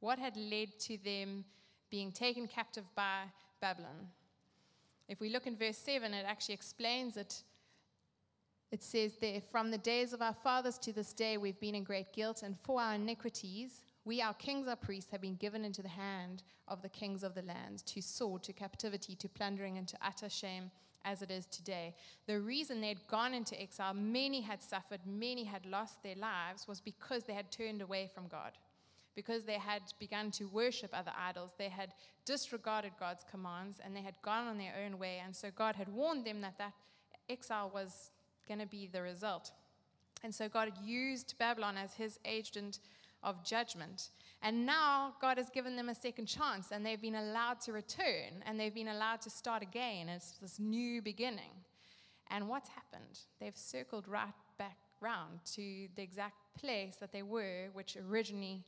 What 0.01 0.19
had 0.19 0.37
led 0.37 0.79
to 0.81 0.97
them 1.05 1.45
being 1.93 2.11
taken 2.11 2.49
captive 2.49 2.85
by 2.97 3.25
Babylon. 3.61 4.09
If 5.09 5.21
we 5.21 5.29
look 5.29 5.47
in 5.47 5.57
verse 5.57 5.77
7, 5.77 6.13
it 6.15 6.25
actually 6.27 6.55
explains 6.55 7.19
it. 7.19 7.45
It 8.73 8.83
says 8.83 9.13
there, 9.21 9.43
From 9.53 9.71
the 9.71 9.79
days 9.79 10.15
of 10.15 10.23
our 10.23 10.33
fathers 10.33 10.79
to 10.79 10.93
this 10.95 11.13
day, 11.13 11.37
we've 11.37 11.61
been 11.61 11.75
in 11.75 11.85
great 11.85 12.13
guilt, 12.15 12.43
and 12.43 12.59
for 12.63 12.81
our 12.81 12.95
iniquities, 12.95 13.83
we, 14.07 14.23
our 14.23 14.33
kings, 14.33 14.67
our 14.67 14.77
priests, 14.77 15.11
have 15.11 15.21
been 15.21 15.37
given 15.37 15.63
into 15.63 15.83
the 15.83 15.89
hand 15.89 16.43
of 16.67 16.81
the 16.81 16.89
kings 16.89 17.23
of 17.23 17.35
the 17.35 17.43
lands, 17.43 17.83
to 17.83 18.01
sword, 18.01 18.43
to 18.45 18.55
captivity, 18.55 19.15
to 19.17 19.29
plundering, 19.29 19.77
and 19.77 19.87
to 19.89 19.99
utter 20.01 20.31
shame, 20.31 20.71
as 21.05 21.21
it 21.21 21.31
is 21.31 21.45
today. 21.47 21.95
The 22.27 22.41
reason 22.41 22.81
they'd 22.81 23.07
gone 23.09 23.35
into 23.35 23.61
exile, 23.61 23.93
many 23.93 24.41
had 24.41 24.63
suffered, 24.63 25.01
many 25.07 25.45
had 25.45 25.67
lost 25.67 26.03
their 26.03 26.17
lives, 26.17 26.67
was 26.67 26.81
because 26.81 27.25
they 27.25 27.35
had 27.35 27.53
turned 27.53 27.83
away 27.83 28.11
from 28.13 28.27
God 28.27 28.53
because 29.15 29.45
they 29.45 29.59
had 29.59 29.83
begun 29.99 30.31
to 30.31 30.47
worship 30.47 30.91
other 30.95 31.13
idols. 31.19 31.51
They 31.59 31.69
had 31.69 31.93
disregarded 32.25 32.93
God's 32.99 33.27
commands 33.31 33.79
and 33.85 33.95
they 33.95 34.01
had 34.01 34.15
gone 34.23 34.49
on 34.49 34.57
their 34.57 34.73
own 34.87 34.99
way. 34.99 35.21
And 35.23 35.37
so 35.37 35.51
God 35.55 35.77
had 35.77 35.91
warned 35.91 36.25
them 36.25 36.41
that 36.41 36.57
that 36.57 36.73
exile 37.29 37.71
was 37.75 38.11
going 38.53 38.67
to 38.67 38.71
be 38.71 38.87
the 38.87 39.01
result. 39.01 39.51
And 40.23 40.35
so 40.35 40.49
God 40.49 40.73
used 40.85 41.35
Babylon 41.39 41.77
as 41.77 41.95
his 41.95 42.19
agent 42.25 42.81
of 43.23 43.43
judgment. 43.45 44.11
And 44.43 44.67
now 44.67 45.15
God 45.21 45.39
has 45.39 45.49
given 45.49 45.75
them 45.75 45.89
a 45.89 45.95
second 45.95 46.27
chance 46.27 46.67
and 46.71 46.85
they've 46.85 47.01
been 47.01 47.15
allowed 47.15 47.61
to 47.63 47.73
return 47.73 48.43
and 48.45 48.61
they've 48.61 48.75
been 48.75 48.89
allowed 48.89 49.23
to 49.23 49.31
start 49.31 49.63
again. 49.63 50.09
It's 50.09 50.33
this 50.43 50.59
new 50.59 51.01
beginning. 51.01 51.55
And 52.31 52.49
what's 52.49 52.69
happened? 52.69 53.21
They've 53.41 53.57
circled 53.57 54.07
right 54.07 54.35
back 54.59 54.77
round 55.01 55.41
to 55.55 55.89
the 55.97 56.03
exact 56.03 56.37
place 56.59 56.97
that 56.97 57.13
they 57.13 57.23
were, 57.23 57.69
which 57.73 57.97
originally 57.97 58.65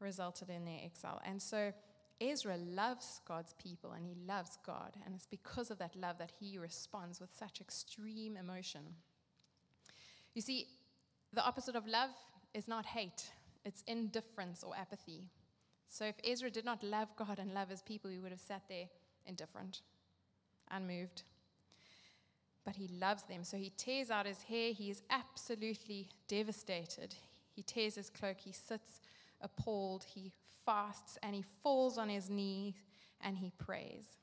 resulted 0.00 0.50
in 0.50 0.64
their 0.64 0.80
exile. 0.84 1.20
And 1.24 1.40
so 1.40 1.72
Ezra 2.20 2.56
loves 2.56 3.20
God's 3.26 3.54
people 3.54 3.92
and 3.92 4.04
he 4.04 4.14
loves 4.26 4.58
God. 4.66 4.96
And 5.04 5.14
it's 5.14 5.26
because 5.26 5.70
of 5.70 5.78
that 5.78 5.96
love 5.96 6.18
that 6.18 6.32
he 6.38 6.58
responds 6.58 7.20
with 7.20 7.30
such 7.36 7.60
extreme 7.60 8.36
emotion. 8.36 8.82
You 10.34 10.42
see, 10.42 10.66
the 11.32 11.44
opposite 11.44 11.76
of 11.76 11.86
love 11.86 12.10
is 12.52 12.68
not 12.68 12.86
hate, 12.86 13.30
it's 13.64 13.82
indifference 13.86 14.62
or 14.62 14.76
apathy. 14.76 15.30
So 15.88 16.04
if 16.04 16.16
Ezra 16.28 16.50
did 16.50 16.64
not 16.64 16.82
love 16.82 17.08
God 17.16 17.38
and 17.38 17.54
love 17.54 17.68
his 17.68 17.82
people, 17.82 18.10
he 18.10 18.18
would 18.18 18.32
have 18.32 18.40
sat 18.40 18.62
there 18.68 18.86
indifferent, 19.26 19.82
unmoved. 20.70 21.22
But 22.64 22.76
he 22.76 22.88
loves 22.88 23.24
them. 23.24 23.44
So 23.44 23.56
he 23.56 23.72
tears 23.76 24.10
out 24.10 24.26
his 24.26 24.42
hair. 24.42 24.72
He 24.72 24.90
is 24.90 25.02
absolutely 25.10 26.08
devastated. 26.28 27.14
He 27.54 27.62
tears 27.62 27.94
his 27.94 28.10
cloak. 28.10 28.38
He 28.38 28.52
sits 28.52 29.00
appalled. 29.40 30.04
He 30.04 30.32
fasts 30.64 31.18
and 31.22 31.34
he 31.34 31.44
falls 31.62 31.98
on 31.98 32.08
his 32.08 32.30
knees 32.30 32.74
and 33.20 33.36
he 33.36 33.52
prays. 33.58 34.18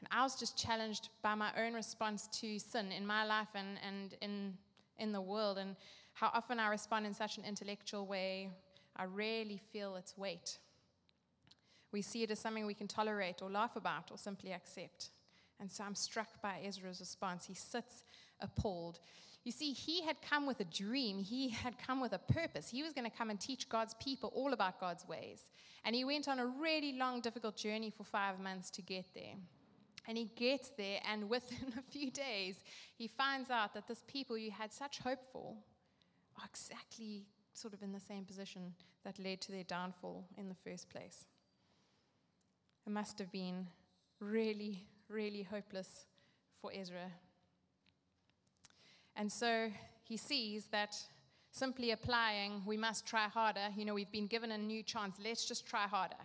And 0.00 0.08
I 0.10 0.22
was 0.22 0.36
just 0.38 0.58
challenged 0.58 1.10
by 1.22 1.34
my 1.34 1.50
own 1.56 1.74
response 1.74 2.28
to 2.40 2.58
sin 2.58 2.92
in 2.92 3.06
my 3.06 3.24
life 3.24 3.48
and, 3.54 3.78
and 3.86 4.14
in, 4.20 4.54
in 4.98 5.12
the 5.12 5.20
world, 5.20 5.58
and 5.58 5.76
how 6.14 6.30
often 6.32 6.58
I 6.58 6.68
respond 6.68 7.06
in 7.06 7.14
such 7.14 7.38
an 7.38 7.44
intellectual 7.44 8.06
way. 8.06 8.50
I 8.96 9.04
rarely 9.04 9.60
feel 9.72 9.96
its 9.96 10.16
weight. 10.16 10.58
We 11.92 12.02
see 12.02 12.22
it 12.22 12.30
as 12.30 12.38
something 12.38 12.66
we 12.66 12.74
can 12.74 12.88
tolerate 12.88 13.42
or 13.42 13.50
laugh 13.50 13.76
about 13.76 14.10
or 14.10 14.18
simply 14.18 14.52
accept. 14.52 15.10
And 15.60 15.70
so 15.70 15.84
I'm 15.84 15.94
struck 15.94 16.40
by 16.42 16.60
Ezra's 16.64 17.00
response. 17.00 17.46
He 17.46 17.54
sits 17.54 18.04
appalled. 18.40 18.98
You 19.44 19.52
see, 19.52 19.72
he 19.72 20.02
had 20.02 20.16
come 20.22 20.46
with 20.46 20.60
a 20.60 20.64
dream, 20.64 21.20
he 21.20 21.50
had 21.50 21.78
come 21.78 22.00
with 22.00 22.12
a 22.12 22.18
purpose. 22.18 22.68
He 22.68 22.82
was 22.82 22.92
going 22.92 23.08
to 23.08 23.16
come 23.16 23.30
and 23.30 23.40
teach 23.40 23.68
God's 23.68 23.94
people 23.94 24.32
all 24.34 24.52
about 24.52 24.80
God's 24.80 25.06
ways. 25.06 25.42
And 25.84 25.94
he 25.94 26.04
went 26.04 26.26
on 26.26 26.40
a 26.40 26.46
really 26.46 26.94
long, 26.94 27.20
difficult 27.20 27.56
journey 27.56 27.90
for 27.96 28.02
five 28.02 28.40
months 28.40 28.70
to 28.70 28.82
get 28.82 29.06
there. 29.14 29.36
And 30.08 30.16
he 30.16 30.30
gets 30.36 30.70
there, 30.70 31.00
and 31.10 31.28
within 31.30 31.72
a 31.78 31.82
few 31.82 32.10
days, 32.10 32.56
he 32.96 33.08
finds 33.08 33.50
out 33.50 33.74
that 33.74 33.88
this 33.88 34.02
people 34.06 34.38
you 34.38 34.50
had 34.50 34.72
such 34.72 34.98
hope 34.98 35.24
for 35.32 35.54
are 36.38 36.48
exactly 36.48 37.26
sort 37.52 37.74
of 37.74 37.82
in 37.82 37.92
the 37.92 38.00
same 38.00 38.24
position 38.24 38.74
that 39.04 39.18
led 39.18 39.40
to 39.40 39.52
their 39.52 39.64
downfall 39.64 40.24
in 40.36 40.48
the 40.48 40.54
first 40.54 40.90
place. 40.90 41.24
It 42.86 42.90
must 42.90 43.18
have 43.18 43.32
been 43.32 43.66
really, 44.20 44.86
really 45.08 45.42
hopeless 45.42 46.06
for 46.60 46.70
Ezra 46.74 47.10
and 49.16 49.32
so 49.32 49.70
he 50.04 50.16
sees 50.16 50.66
that 50.66 50.94
simply 51.50 51.90
applying, 51.90 52.62
we 52.66 52.76
must 52.76 53.06
try 53.06 53.28
harder. 53.28 53.68
You 53.76 53.86
know, 53.86 53.94
we've 53.94 54.12
been 54.12 54.26
given 54.26 54.52
a 54.52 54.58
new 54.58 54.82
chance. 54.82 55.16
Let's 55.22 55.46
just 55.46 55.66
try 55.66 55.88
harder. 55.88 56.16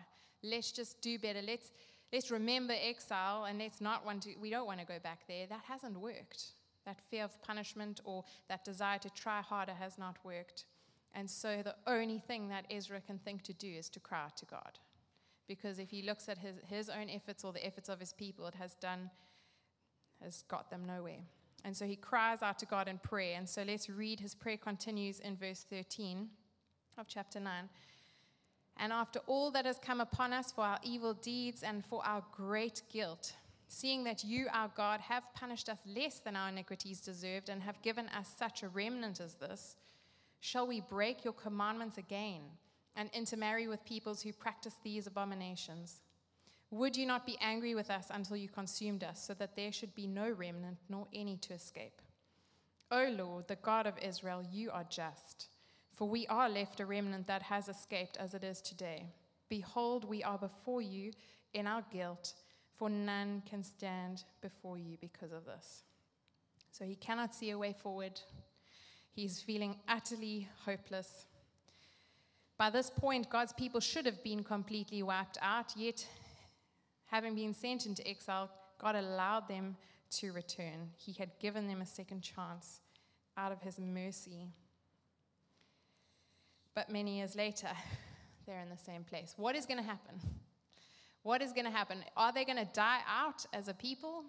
Let's 0.44 0.72
just 0.72 1.02
do 1.02 1.18
better. 1.18 1.42
Let's, 1.42 1.72
let's 2.12 2.32
remember 2.32 2.74
exile 2.74 3.46
and 3.46 3.60
let's 3.60 3.82
not 3.82 4.06
want 4.06 4.24
to, 4.24 4.36
we 4.40 4.50
don't 4.50 4.68
want 4.68 4.80
to 4.80 4.86
go 4.86 5.00
back 5.00 5.28
there. 5.28 5.48
That 5.48 5.62
hasn't 5.68 6.00
worked. 6.00 6.54
That 6.86 7.00
fear 7.10 7.24
of 7.24 7.42
punishment 7.42 8.02
or 8.04 8.24
that 8.50 8.66
desire 8.66 8.98
to 9.00 9.10
try 9.12 9.42
harder 9.42 9.74
has 9.74 9.98
not 9.98 10.18
worked. 10.24 10.66
And 11.14 11.30
so 11.30 11.62
the 11.64 11.76
only 11.88 12.20
thing 12.20 12.50
that 12.50 12.66
Ezra 12.72 13.02
can 13.02 13.20
think 13.20 13.44
to 13.44 13.54
do 13.54 13.68
is 13.68 13.90
to 13.90 14.00
cry 14.00 14.24
out 14.26 14.38
to 14.38 14.46
God. 14.46 14.80
Because 15.48 15.80
if 15.80 15.90
he 15.90 16.02
looks 16.02 16.30
at 16.30 16.38
his, 16.38 16.56
his 16.68 16.90
own 16.90 17.10
efforts 17.10 17.44
or 17.44 17.52
the 17.52 17.66
efforts 17.66 17.90
of 17.90 18.00
his 18.00 18.14
people, 18.14 18.48
it 18.48 18.56
has 18.56 18.76
done, 18.76 19.10
has 20.24 20.44
got 20.48 20.70
them 20.70 20.86
nowhere. 20.86 21.20
And 21.64 21.76
so 21.76 21.86
he 21.86 21.96
cries 21.96 22.42
out 22.42 22.58
to 22.60 22.66
God 22.66 22.88
in 22.88 22.98
prayer. 22.98 23.36
And 23.38 23.48
so 23.48 23.64
let's 23.64 23.90
read 23.90 24.20
his 24.20 24.34
prayer 24.34 24.58
continues 24.58 25.20
in 25.20 25.36
verse 25.36 25.66
13 25.70 26.30
of 26.98 27.08
chapter 27.08 27.40
9. 27.40 27.70
And 28.82 28.92
after 28.92 29.20
all 29.28 29.52
that 29.52 29.68
has 29.68 29.78
come 29.78 30.02
upon 30.02 30.34
us 30.34 30.52
for 30.52 30.64
our 30.64 30.80
evil 30.84 31.14
deeds 31.14 31.62
and 31.62 31.86
for 31.86 32.04
our 32.04 32.24
great 32.32 32.82
guilt, 32.92 33.34
seeing 33.68 34.04
that 34.06 34.24
you, 34.24 34.48
our 34.52 34.72
God, 34.76 35.00
have 35.02 35.24
punished 35.36 35.70
us 35.70 35.78
less 35.86 36.18
than 36.18 36.36
our 36.36 36.50
iniquities 36.50 37.00
deserved 37.00 37.50
and 37.50 37.62
have 37.62 37.80
given 37.84 38.10
us 38.10 38.28
such 38.38 38.64
a 38.64 38.70
remnant 38.70 39.22
as 39.22 39.36
this, 39.36 39.76
shall 40.40 40.66
we 40.66 40.82
break 40.82 41.24
your 41.24 41.34
commandments 41.34 42.00
again 42.00 42.42
and 42.96 43.12
intermarry 43.14 43.68
with 43.68 43.86
peoples 43.86 44.24
who 44.24 44.34
practice 44.34 44.76
these 44.84 45.06
abominations? 45.06 46.02
Would 46.72 46.98
you 46.98 47.06
not 47.06 47.24
be 47.24 47.38
angry 47.40 47.76
with 47.76 47.92
us 47.92 48.08
until 48.10 48.36
you 48.36 48.50
consumed 48.50 49.04
us, 49.04 49.24
so 49.24 49.36
that 49.36 49.56
there 49.56 49.72
should 49.72 49.94
be 49.94 50.08
no 50.08 50.32
remnant 50.32 50.78
nor 50.90 51.06
any 51.14 51.38
to 51.38 51.54
escape? 51.54 52.02
O 52.90 53.14
Lord, 53.16 53.48
the 53.48 53.58
God 53.58 53.86
of 53.86 53.94
Israel, 54.02 54.44
you 54.52 54.72
are 54.72 54.86
just, 54.90 55.50
for 56.02 56.10
we 56.10 56.26
are 56.26 56.50
left 56.50 56.80
a 56.80 56.86
remnant 56.88 57.28
that 57.28 57.44
has 57.44 57.70
escaped 57.70 58.18
as 58.18 58.34
it 58.34 58.44
is 58.44 58.60
today. 58.60 59.06
Behold, 59.50 60.04
we 60.04 60.24
are 60.24 60.40
before 60.40 60.82
you 60.82 61.12
in 61.54 61.68
our 61.68 61.84
guilt, 61.94 62.34
for 62.76 62.90
none 62.90 63.44
can 63.48 63.64
stand 63.64 64.24
before 64.42 64.80
you 64.80 64.98
because 65.00 65.32
of 65.32 65.46
this. 65.46 65.84
So 66.72 66.86
he 66.86 66.96
cannot 66.96 67.36
see 67.36 67.52
a 67.52 67.58
way 67.60 67.76
forward. 67.84 68.20
He's 69.12 69.42
feeling 69.42 69.76
utterly 69.88 70.50
hopeless. 70.66 71.28
By 72.58 72.72
this 72.72 72.90
point, 72.90 73.30
God's 73.30 73.54
people 73.54 73.80
should 73.80 74.08
have 74.08 74.24
been 74.24 74.44
completely 74.44 75.04
wiped 75.04 75.38
out, 75.40 75.78
yet 75.78 76.04
Having 77.12 77.36
been 77.36 77.54
sent 77.54 77.86
into 77.86 78.08
exile, 78.08 78.50
God 78.80 78.96
allowed 78.96 79.48
them 79.48 79.78
to 80.18 80.32
return. 80.32 80.90
He 80.96 81.12
had 81.12 81.30
given 81.40 81.68
them 81.68 81.82
a 81.82 81.86
second 81.86 82.22
chance 82.22 82.80
out 83.38 83.52
of 83.52 83.62
his 83.62 83.78
mercy. 83.78 84.48
But 86.76 86.90
many 86.90 87.18
years 87.18 87.36
later, 87.36 87.70
they're 88.46 88.62
in 88.62 88.70
the 88.70 88.78
same 88.78 89.04
place. 89.04 89.34
What 89.38 89.56
is 89.56 89.66
going 89.66 89.80
to 89.80 89.84
happen? 89.84 90.16
What 91.24 91.42
is 91.42 91.54
going 91.54 91.66
to 91.66 91.72
happen? 91.72 92.04
Are 92.18 92.34
they 92.34 92.46
going 92.46 92.58
to 92.58 92.68
die 92.74 93.00
out 93.08 93.46
as 93.54 93.68
a 93.68 93.74
people? 93.74 94.24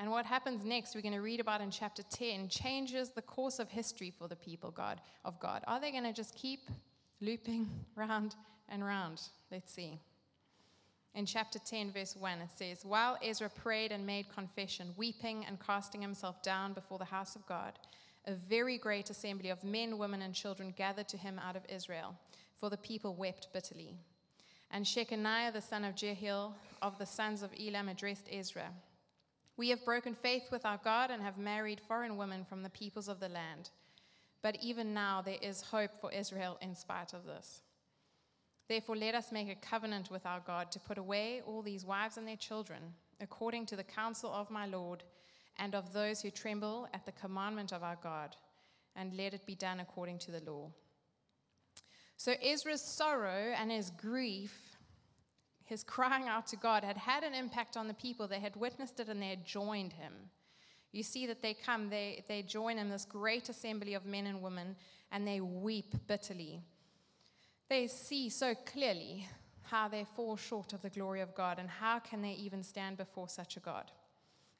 And 0.00 0.10
what 0.10 0.24
happens 0.24 0.64
next, 0.64 0.94
we're 0.94 1.02
going 1.02 1.14
to 1.14 1.20
read 1.20 1.40
about 1.40 1.60
in 1.60 1.70
chapter 1.70 2.02
10, 2.02 2.48
changes 2.48 3.10
the 3.10 3.22
course 3.22 3.58
of 3.58 3.68
history 3.68 4.10
for 4.10 4.28
the 4.28 4.36
people 4.36 4.70
God, 4.70 5.00
of 5.26 5.38
God. 5.38 5.62
Are 5.66 5.78
they 5.78 5.90
going 5.90 6.04
to 6.04 6.12
just 6.12 6.34
keep 6.34 6.70
looping 7.20 7.68
round 7.94 8.34
and 8.68 8.84
round? 8.84 9.20
Let's 9.52 9.72
see. 9.72 10.00
In 11.14 11.26
chapter 11.26 11.58
10, 11.58 11.92
verse 11.92 12.16
1, 12.16 12.38
it 12.38 12.48
says, 12.54 12.84
While 12.84 13.18
Ezra 13.22 13.50
prayed 13.50 13.92
and 13.92 14.06
made 14.06 14.32
confession, 14.34 14.94
weeping 14.96 15.44
and 15.46 15.58
casting 15.60 16.00
himself 16.00 16.42
down 16.42 16.72
before 16.72 16.98
the 16.98 17.04
house 17.04 17.36
of 17.36 17.44
God, 17.46 17.72
a 18.26 18.34
very 18.34 18.78
great 18.78 19.10
assembly 19.10 19.50
of 19.50 19.64
men, 19.64 19.98
women, 19.98 20.22
and 20.22 20.34
children 20.34 20.74
gathered 20.76 21.08
to 21.08 21.16
him 21.16 21.38
out 21.38 21.56
of 21.56 21.62
Israel, 21.68 22.14
for 22.56 22.70
the 22.70 22.76
people 22.76 23.14
wept 23.14 23.48
bitterly. 23.52 23.94
And 24.70 24.84
Shechaniah, 24.84 25.52
the 25.52 25.60
son 25.60 25.84
of 25.84 25.96
Jehiel, 25.96 26.54
of 26.82 26.98
the 26.98 27.06
sons 27.06 27.42
of 27.42 27.50
Elam, 27.58 27.88
addressed 27.88 28.28
Ezra 28.30 28.70
We 29.56 29.70
have 29.70 29.84
broken 29.84 30.14
faith 30.14 30.44
with 30.50 30.64
our 30.64 30.80
God 30.82 31.10
and 31.10 31.22
have 31.22 31.38
married 31.38 31.80
foreign 31.80 32.16
women 32.16 32.44
from 32.44 32.62
the 32.62 32.70
peoples 32.70 33.08
of 33.08 33.20
the 33.20 33.28
land. 33.28 33.70
But 34.42 34.56
even 34.62 34.94
now 34.94 35.22
there 35.22 35.38
is 35.42 35.60
hope 35.60 35.90
for 36.00 36.12
Israel 36.12 36.56
in 36.62 36.74
spite 36.74 37.12
of 37.12 37.26
this. 37.26 37.62
Therefore, 38.68 38.96
let 38.96 39.16
us 39.16 39.32
make 39.32 39.50
a 39.50 39.66
covenant 39.66 40.10
with 40.10 40.24
our 40.24 40.40
God 40.46 40.70
to 40.70 40.78
put 40.78 40.96
away 40.96 41.42
all 41.44 41.60
these 41.60 41.84
wives 41.84 42.16
and 42.16 42.26
their 42.26 42.36
children, 42.36 42.94
according 43.20 43.66
to 43.66 43.76
the 43.76 43.82
counsel 43.82 44.30
of 44.32 44.48
my 44.50 44.66
Lord 44.66 45.02
and 45.60 45.74
of 45.74 45.92
those 45.92 46.20
who 46.20 46.30
tremble 46.30 46.88
at 46.92 47.06
the 47.06 47.12
commandment 47.12 47.72
of 47.72 47.84
our 47.84 47.98
God, 48.02 48.34
and 48.96 49.16
let 49.16 49.34
it 49.34 49.46
be 49.46 49.54
done 49.54 49.78
according 49.78 50.18
to 50.18 50.32
the 50.32 50.40
law. 50.50 50.70
So 52.16 52.32
Ezra's 52.42 52.82
sorrow 52.82 53.54
and 53.56 53.70
his 53.70 53.90
grief, 53.90 54.76
his 55.64 55.84
crying 55.84 56.26
out 56.26 56.48
to 56.48 56.56
God, 56.56 56.82
had 56.82 56.96
had 56.96 57.22
an 57.22 57.34
impact 57.34 57.76
on 57.76 57.86
the 57.86 57.94
people. 57.94 58.26
They 58.26 58.40
had 58.40 58.56
witnessed 58.56 58.98
it 58.98 59.08
and 59.08 59.22
they 59.22 59.28
had 59.28 59.46
joined 59.46 59.92
him. 59.92 60.12
You 60.90 61.04
see 61.04 61.26
that 61.26 61.40
they 61.40 61.54
come, 61.54 61.88
they, 61.88 62.24
they 62.26 62.42
join 62.42 62.76
in 62.76 62.90
this 62.90 63.04
great 63.04 63.48
assembly 63.48 63.94
of 63.94 64.04
men 64.04 64.26
and 64.26 64.42
women, 64.42 64.74
and 65.12 65.26
they 65.26 65.40
weep 65.40 65.94
bitterly 66.08 66.64
they 67.70 67.86
see 67.86 68.28
so 68.28 68.54
clearly 68.66 69.28
how 69.62 69.88
they 69.88 70.04
fall 70.16 70.36
short 70.36 70.72
of 70.72 70.82
the 70.82 70.90
glory 70.90 71.20
of 71.20 71.34
God 71.36 71.58
and 71.60 71.70
how 71.70 72.00
can 72.00 72.20
they 72.20 72.32
even 72.32 72.64
stand 72.64 72.96
before 72.96 73.28
such 73.28 73.56
a 73.56 73.60
God. 73.60 73.92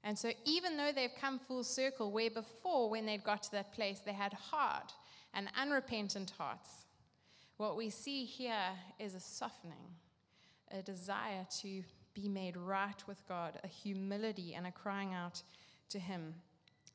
And 0.02 0.18
so, 0.18 0.32
even 0.44 0.76
though 0.76 0.92
they've 0.92 1.14
come 1.20 1.38
full 1.38 1.62
circle, 1.62 2.10
where 2.10 2.30
before, 2.30 2.88
when 2.88 3.04
they'd 3.04 3.24
got 3.24 3.42
to 3.44 3.52
that 3.52 3.72
place, 3.72 4.00
they 4.00 4.12
had 4.12 4.32
hard 4.32 4.92
and 5.34 5.48
unrepentant 5.60 6.32
hearts, 6.38 6.86
what 7.58 7.76
we 7.76 7.90
see 7.90 8.24
here 8.24 8.72
is 8.98 9.14
a 9.14 9.20
softening, 9.20 9.94
a 10.70 10.80
desire 10.80 11.46
to 11.60 11.82
be 12.14 12.28
made 12.28 12.56
right 12.56 13.06
with 13.06 13.26
God, 13.28 13.60
a 13.62 13.66
humility 13.66 14.54
and 14.54 14.66
a 14.66 14.72
crying 14.72 15.12
out 15.12 15.42
to 15.90 15.98
Him. 15.98 16.34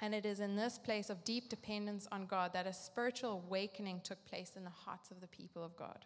And 0.01 0.13
it 0.13 0.25
is 0.25 0.39
in 0.39 0.55
this 0.55 0.79
place 0.79 1.09
of 1.11 1.23
deep 1.23 1.49
dependence 1.49 2.07
on 2.11 2.25
God 2.25 2.51
that 2.53 2.67
a 2.67 2.73
spiritual 2.73 3.43
awakening 3.45 4.01
took 4.03 4.25
place 4.25 4.53
in 4.57 4.63
the 4.63 4.69
hearts 4.69 5.11
of 5.11 5.21
the 5.21 5.27
people 5.27 5.63
of 5.63 5.77
God. 5.77 6.03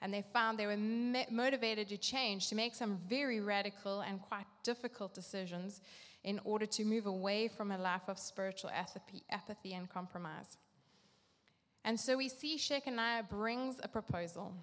And 0.00 0.12
they 0.12 0.22
found 0.22 0.58
they 0.58 0.66
were 0.66 1.24
motivated 1.30 1.88
to 1.90 1.96
change, 1.96 2.48
to 2.48 2.56
make 2.56 2.74
some 2.74 2.98
very 3.06 3.40
radical 3.40 4.00
and 4.00 4.20
quite 4.20 4.46
difficult 4.64 5.14
decisions 5.14 5.80
in 6.24 6.40
order 6.44 6.66
to 6.66 6.84
move 6.84 7.06
away 7.06 7.48
from 7.48 7.72
a 7.72 7.78
life 7.78 8.08
of 8.08 8.18
spiritual 8.18 8.70
apathy, 8.70 9.72
and 9.74 9.88
compromise. 9.90 10.56
And 11.84 11.98
so 11.98 12.16
we 12.16 12.28
see 12.28 12.56
Shechaniah 12.56 13.28
brings 13.28 13.76
a 13.82 13.88
proposal. 13.88 14.54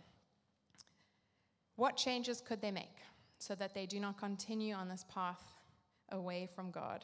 What 1.75 1.97
changes 1.97 2.41
could 2.41 2.61
they 2.61 2.71
make 2.71 2.97
so 3.39 3.55
that 3.55 3.73
they 3.73 3.85
do 3.85 3.99
not 3.99 4.17
continue 4.17 4.73
on 4.73 4.87
this 4.87 5.05
path 5.13 5.43
away 6.11 6.47
from 6.55 6.71
God, 6.71 7.03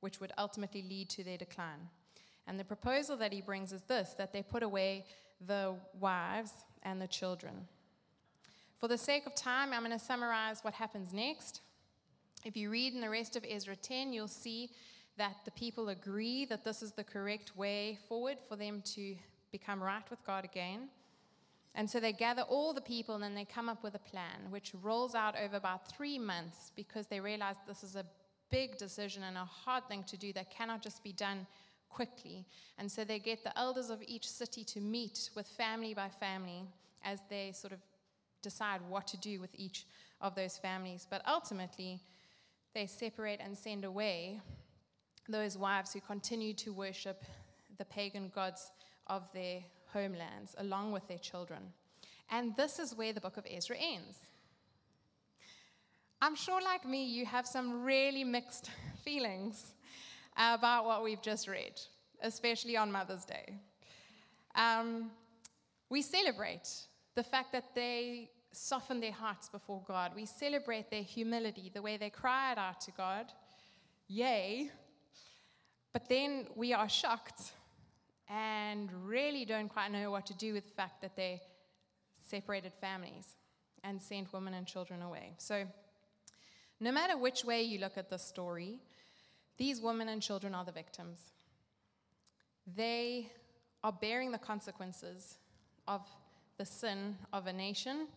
which 0.00 0.20
would 0.20 0.32
ultimately 0.36 0.82
lead 0.82 1.08
to 1.10 1.24
their 1.24 1.38
decline? 1.38 1.88
And 2.46 2.60
the 2.60 2.64
proposal 2.64 3.16
that 3.16 3.32
he 3.32 3.40
brings 3.40 3.72
is 3.72 3.82
this 3.82 4.14
that 4.18 4.32
they 4.32 4.42
put 4.42 4.62
away 4.62 5.06
the 5.46 5.74
wives 5.98 6.52
and 6.82 7.00
the 7.00 7.06
children. 7.06 7.66
For 8.78 8.88
the 8.88 8.98
sake 8.98 9.26
of 9.26 9.34
time, 9.34 9.72
I'm 9.72 9.84
going 9.84 9.98
to 9.98 10.04
summarize 10.04 10.60
what 10.62 10.74
happens 10.74 11.12
next. 11.12 11.62
If 12.44 12.58
you 12.58 12.68
read 12.68 12.92
in 12.92 13.00
the 13.00 13.08
rest 13.08 13.36
of 13.36 13.44
Ezra 13.48 13.74
10, 13.74 14.12
you'll 14.12 14.28
see 14.28 14.70
that 15.16 15.36
the 15.46 15.50
people 15.52 15.88
agree 15.88 16.44
that 16.44 16.62
this 16.62 16.82
is 16.82 16.92
the 16.92 17.04
correct 17.04 17.56
way 17.56 17.98
forward 18.06 18.36
for 18.46 18.56
them 18.56 18.82
to 18.94 19.16
become 19.50 19.82
right 19.82 20.02
with 20.10 20.22
God 20.26 20.44
again. 20.44 20.88
And 21.74 21.88
so 21.88 21.98
they 21.98 22.12
gather 22.12 22.42
all 22.42 22.74
the 22.74 22.82
people 22.82 23.14
and 23.14 23.24
then 23.24 23.34
they 23.34 23.46
come 23.46 23.70
up 23.70 23.82
with 23.82 23.94
a 23.94 23.98
plan, 23.98 24.50
which 24.50 24.72
rolls 24.82 25.14
out 25.14 25.36
over 25.42 25.56
about 25.56 25.90
three 25.90 26.18
months 26.18 26.70
because 26.76 27.06
they 27.06 27.18
realize 27.18 27.56
this 27.66 27.82
is 27.82 27.96
a 27.96 28.04
big 28.50 28.76
decision 28.76 29.22
and 29.22 29.38
a 29.38 29.44
hard 29.44 29.88
thing 29.88 30.04
to 30.04 30.16
do 30.16 30.32
that 30.34 30.50
cannot 30.50 30.82
just 30.82 31.02
be 31.02 31.12
done 31.12 31.46
quickly. 31.88 32.44
And 32.78 32.92
so 32.92 33.04
they 33.04 33.18
get 33.18 33.42
the 33.42 33.58
elders 33.58 33.88
of 33.88 34.02
each 34.06 34.28
city 34.28 34.64
to 34.64 34.80
meet 34.80 35.30
with 35.34 35.46
family 35.46 35.94
by 35.94 36.10
family 36.10 36.64
as 37.02 37.20
they 37.30 37.52
sort 37.52 37.72
of 37.72 37.78
decide 38.42 38.80
what 38.88 39.06
to 39.08 39.16
do 39.16 39.40
with 39.40 39.50
each 39.54 39.86
of 40.20 40.34
those 40.34 40.58
families. 40.58 41.06
But 41.08 41.22
ultimately, 41.26 42.00
they 42.74 42.86
separate 42.86 43.40
and 43.42 43.56
send 43.56 43.84
away 43.84 44.40
those 45.28 45.56
wives 45.56 45.92
who 45.92 46.00
continue 46.00 46.52
to 46.52 46.72
worship 46.72 47.24
the 47.78 47.84
pagan 47.84 48.30
gods 48.34 48.72
of 49.06 49.22
their 49.32 49.60
homelands 49.92 50.54
along 50.58 50.92
with 50.92 51.06
their 51.08 51.18
children. 51.18 51.72
And 52.30 52.56
this 52.56 52.78
is 52.78 52.94
where 52.94 53.12
the 53.12 53.20
book 53.20 53.36
of 53.36 53.46
Ezra 53.50 53.76
ends. 53.78 54.18
I'm 56.20 56.34
sure, 56.34 56.60
like 56.60 56.86
me, 56.86 57.04
you 57.04 57.26
have 57.26 57.46
some 57.46 57.84
really 57.84 58.24
mixed 58.24 58.70
feelings 59.04 59.74
about 60.36 60.84
what 60.84 61.02
we've 61.02 61.22
just 61.22 61.46
read, 61.46 61.80
especially 62.22 62.76
on 62.76 62.90
Mother's 62.90 63.24
Day. 63.24 63.54
Um, 64.54 65.10
we 65.90 66.02
celebrate 66.02 66.68
the 67.14 67.22
fact 67.22 67.52
that 67.52 67.74
they 67.74 68.30
soften 68.54 69.00
their 69.00 69.12
hearts 69.12 69.48
before 69.48 69.82
God. 69.86 70.12
We 70.14 70.26
celebrate 70.26 70.90
their 70.90 71.02
humility, 71.02 71.70
the 71.72 71.82
way 71.82 71.96
they 71.96 72.10
cried 72.10 72.58
out 72.58 72.80
to 72.82 72.90
God. 72.92 73.26
Yay. 74.08 74.70
But 75.92 76.08
then 76.08 76.46
we 76.54 76.72
are 76.72 76.88
shocked 76.88 77.52
and 78.28 78.90
really 79.04 79.44
don't 79.44 79.68
quite 79.68 79.90
know 79.92 80.10
what 80.10 80.26
to 80.26 80.34
do 80.34 80.54
with 80.54 80.66
the 80.66 80.74
fact 80.74 81.02
that 81.02 81.16
they 81.16 81.42
separated 82.28 82.72
families 82.80 83.36
and 83.82 84.00
sent 84.00 84.32
women 84.32 84.54
and 84.54 84.66
children 84.66 85.02
away. 85.02 85.34
So, 85.38 85.64
no 86.80 86.90
matter 86.90 87.16
which 87.16 87.44
way 87.44 87.62
you 87.62 87.78
look 87.78 87.96
at 87.96 88.10
the 88.10 88.18
story, 88.18 88.80
these 89.58 89.80
women 89.80 90.08
and 90.08 90.20
children 90.20 90.54
are 90.54 90.64
the 90.64 90.72
victims. 90.72 91.18
They 92.66 93.30
are 93.82 93.92
bearing 93.92 94.32
the 94.32 94.38
consequences 94.38 95.36
of 95.86 96.00
the 96.56 96.64
sin 96.64 97.16
of 97.32 97.46
a 97.46 97.52
nation, 97.52 98.08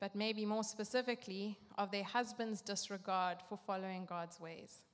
but 0.00 0.14
maybe 0.14 0.44
more 0.44 0.64
specifically, 0.64 1.58
of 1.78 1.90
their 1.90 2.04
husband's 2.04 2.60
disregard 2.60 3.38
for 3.48 3.58
following 3.66 4.04
God's 4.06 4.40
ways. 4.40 4.84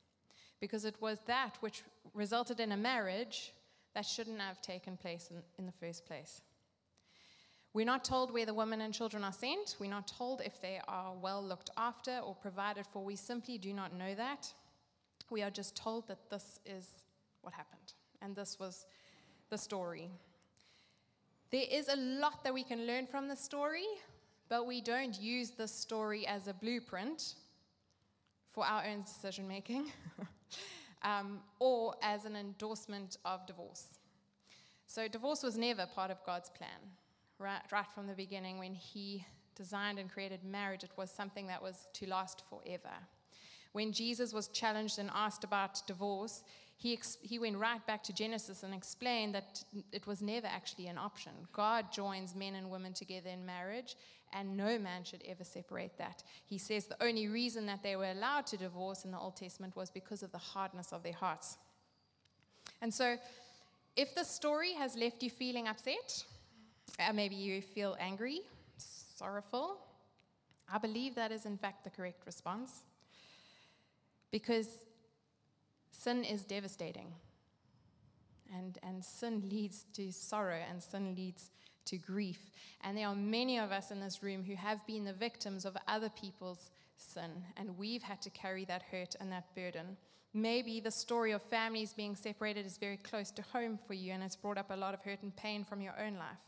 Because 0.61 0.85
it 0.85 0.95
was 1.01 1.19
that 1.27 1.57
which 1.61 1.83
resulted 2.15 2.61
in 2.61 2.73
a 2.73 2.77
marriage 2.77 3.53
that 3.95 4.07
shouldn't 4.07 4.41
have 4.41 4.61
taken 4.63 4.97
place 4.97 5.29
in, 5.31 5.43
in 5.59 5.67
the 5.67 5.73
first 5.73 6.07
place. 6.07 6.43
We're 7.75 7.87
not 7.87 8.05
told 8.05 8.33
where 8.33 8.47
the 8.47 8.55
women 8.55 8.83
and 8.83 8.93
children 8.93 9.25
are 9.25 9.33
sent. 9.33 9.77
We're 9.81 9.91
not 9.91 10.07
told 10.07 10.43
if 10.43 10.61
they 10.61 10.81
are 10.87 11.15
well 11.15 11.43
looked 11.43 11.71
after 11.77 12.19
or 12.19 12.35
provided 12.35 12.87
for. 12.87 13.03
We 13.03 13.17
simply 13.17 13.57
do 13.59 13.73
not 13.73 13.95
know 13.95 14.15
that. 14.15 14.53
We 15.31 15.43
are 15.43 15.51
just 15.51 15.75
told 15.75 16.07
that 16.09 16.29
this 16.31 16.61
is 16.67 17.03
what 17.41 17.55
happened, 17.55 17.95
and 18.21 18.37
this 18.37 18.59
was 18.59 18.85
the 19.49 19.57
story. 19.57 20.11
There 21.51 21.65
is 21.71 21.89
a 21.89 21.97
lot 21.97 22.45
that 22.45 22.53
we 22.53 22.63
can 22.63 22.87
learn 22.87 23.07
from 23.07 23.29
the 23.29 23.37
story, 23.37 23.87
but 24.53 24.67
we 24.67 24.83
don't 24.83 25.19
use 25.19 25.53
this 25.53 25.73
story 25.73 26.27
as 26.27 26.47
a 26.47 26.53
blueprint 26.53 27.37
for 28.53 28.67
our 28.67 28.85
own 28.85 29.01
decision 29.01 29.49
making 29.49 29.91
um, 31.03 31.41
or 31.59 31.95
as 32.03 32.27
an 32.27 32.37
endorsement 32.37 33.17
of 33.25 33.47
divorce. 33.47 33.99
So, 34.87 35.09
divorce 35.09 35.43
was 35.43 35.57
never 35.57 35.87
part 35.87 36.11
of 36.11 36.19
God's 36.27 36.51
plan. 36.51 36.69
Right, 37.39 37.63
right 37.73 37.91
from 37.95 38.07
the 38.07 38.13
beginning, 38.13 38.59
when 38.59 38.75
He 38.75 39.25
designed 39.57 39.99
and 39.99 40.13
created 40.13 40.45
marriage, 40.45 40.85
it 40.85 40.91
was 40.99 41.11
something 41.11 41.47
that 41.47 41.63
was 41.63 41.89
to 41.95 42.07
last 42.07 42.43
forever. 42.51 42.93
When 43.73 43.91
Jesus 43.91 44.35
was 44.35 44.49
challenged 44.49 44.99
and 44.99 45.09
asked 45.15 45.45
about 45.45 45.81
divorce, 45.87 46.43
he, 46.77 46.93
ex- 46.93 47.17
he 47.23 47.39
went 47.39 47.57
right 47.57 47.85
back 47.87 48.03
to 48.05 48.13
Genesis 48.13 48.65
and 48.65 48.75
explained 48.75 49.35
that 49.35 49.65
it 49.93 50.07
was 50.07 50.21
never 50.21 50.47
actually 50.47 50.89
an 50.89 50.99
option. 50.99 51.33
God 51.53 51.93
joins 51.93 52.35
men 52.35 52.55
and 52.57 52.69
women 52.71 52.93
together 52.93 53.31
in 53.31 53.47
marriage, 53.47 53.97
and 54.33 54.57
no 54.57 54.79
man 54.79 55.05
should 55.05 55.23
ever 55.27 55.45
separate 55.45 55.97
that. 55.99 56.23
He 56.45 56.59
says 56.59 56.87
the 56.87 57.03
only 57.03 57.29
reason 57.29 57.67
that 57.67 57.83
they 57.83 57.97
were 57.97 58.11
allowed 58.11 58.47
to 58.47 58.57
divorce 58.57 59.05
in 59.05 59.11
the 59.11 59.19
Old 59.19 59.37
Testament 59.37 59.77
was 59.77 59.91
because 59.91 60.23
of 60.23 60.33
the 60.33 60.39
hardness 60.39 60.93
of 60.93 61.03
their 61.03 61.13
hearts. 61.13 61.59
And 62.81 62.93
so, 62.93 63.17
if 63.95 64.15
the 64.15 64.25
story 64.25 64.73
has 64.73 64.97
left 64.97 65.23
you 65.23 65.31
feeling 65.31 65.69
upset, 65.69 66.25
uh, 66.99 67.13
maybe 67.13 67.35
you 67.35 67.61
feel 67.61 67.97
angry, 68.01 68.41
sorrowful, 68.79 69.79
I 70.73 70.79
believe 70.79 71.15
that 71.17 71.31
is 71.33 71.45
in 71.45 71.59
fact 71.59 71.85
the 71.85 71.91
correct 71.91 72.25
response. 72.25 72.85
Because 74.31 74.69
sin 75.91 76.25
is 76.25 76.45
devastating. 76.45 77.13
And, 78.57 78.79
and 78.83 79.05
sin 79.05 79.49
leads 79.51 79.85
to 79.95 80.13
sorrow, 80.13 80.61
and 80.69 80.83
sin 80.83 81.15
leads 81.15 81.51
to 81.87 81.97
grief. 81.97 82.51
And 82.83 82.97
there 82.97 83.09
are 83.09 83.15
many 83.15 83.59
of 83.59 83.73
us 83.73 83.91
in 83.91 84.01
this 84.01 84.23
room 84.23 84.45
who 84.45 84.55
have 84.55 84.85
been 84.87 85.05
the 85.05 85.13
victims 85.13 85.65
of 85.65 85.77
other 85.89 86.11
people's 86.11 86.71
sin, 86.97 87.31
and 87.57 87.77
we've 87.79 88.03
had 88.03 88.23
to 88.23 88.31
carry 88.31 88.65
that 88.67 88.83
hurt 88.83 89.17
and 89.21 89.31
that 89.33 89.55
burden. 89.55 89.97
Maybe 90.35 90.81
the 90.81 90.91
story 90.91 91.33
of 91.33 91.43
families 91.43 91.93
being 91.93 92.17
separated 92.17 92.65
is 92.65 92.79
very 92.79 92.97
close 92.97 93.31
to 93.33 93.43
home 93.43 93.79
for 93.87 93.95
you, 93.95 94.13
and 94.13 94.23
it's 94.23 94.37
brought 94.37 94.59
up 94.59 94.71
a 94.71 94.77
lot 94.77 94.95
of 94.95 95.03
hurt 95.03 95.23
and 95.23 95.35
pain 95.37 95.65
from 95.65 95.81
your 95.81 95.95
own 96.01 96.15
life. 96.15 96.39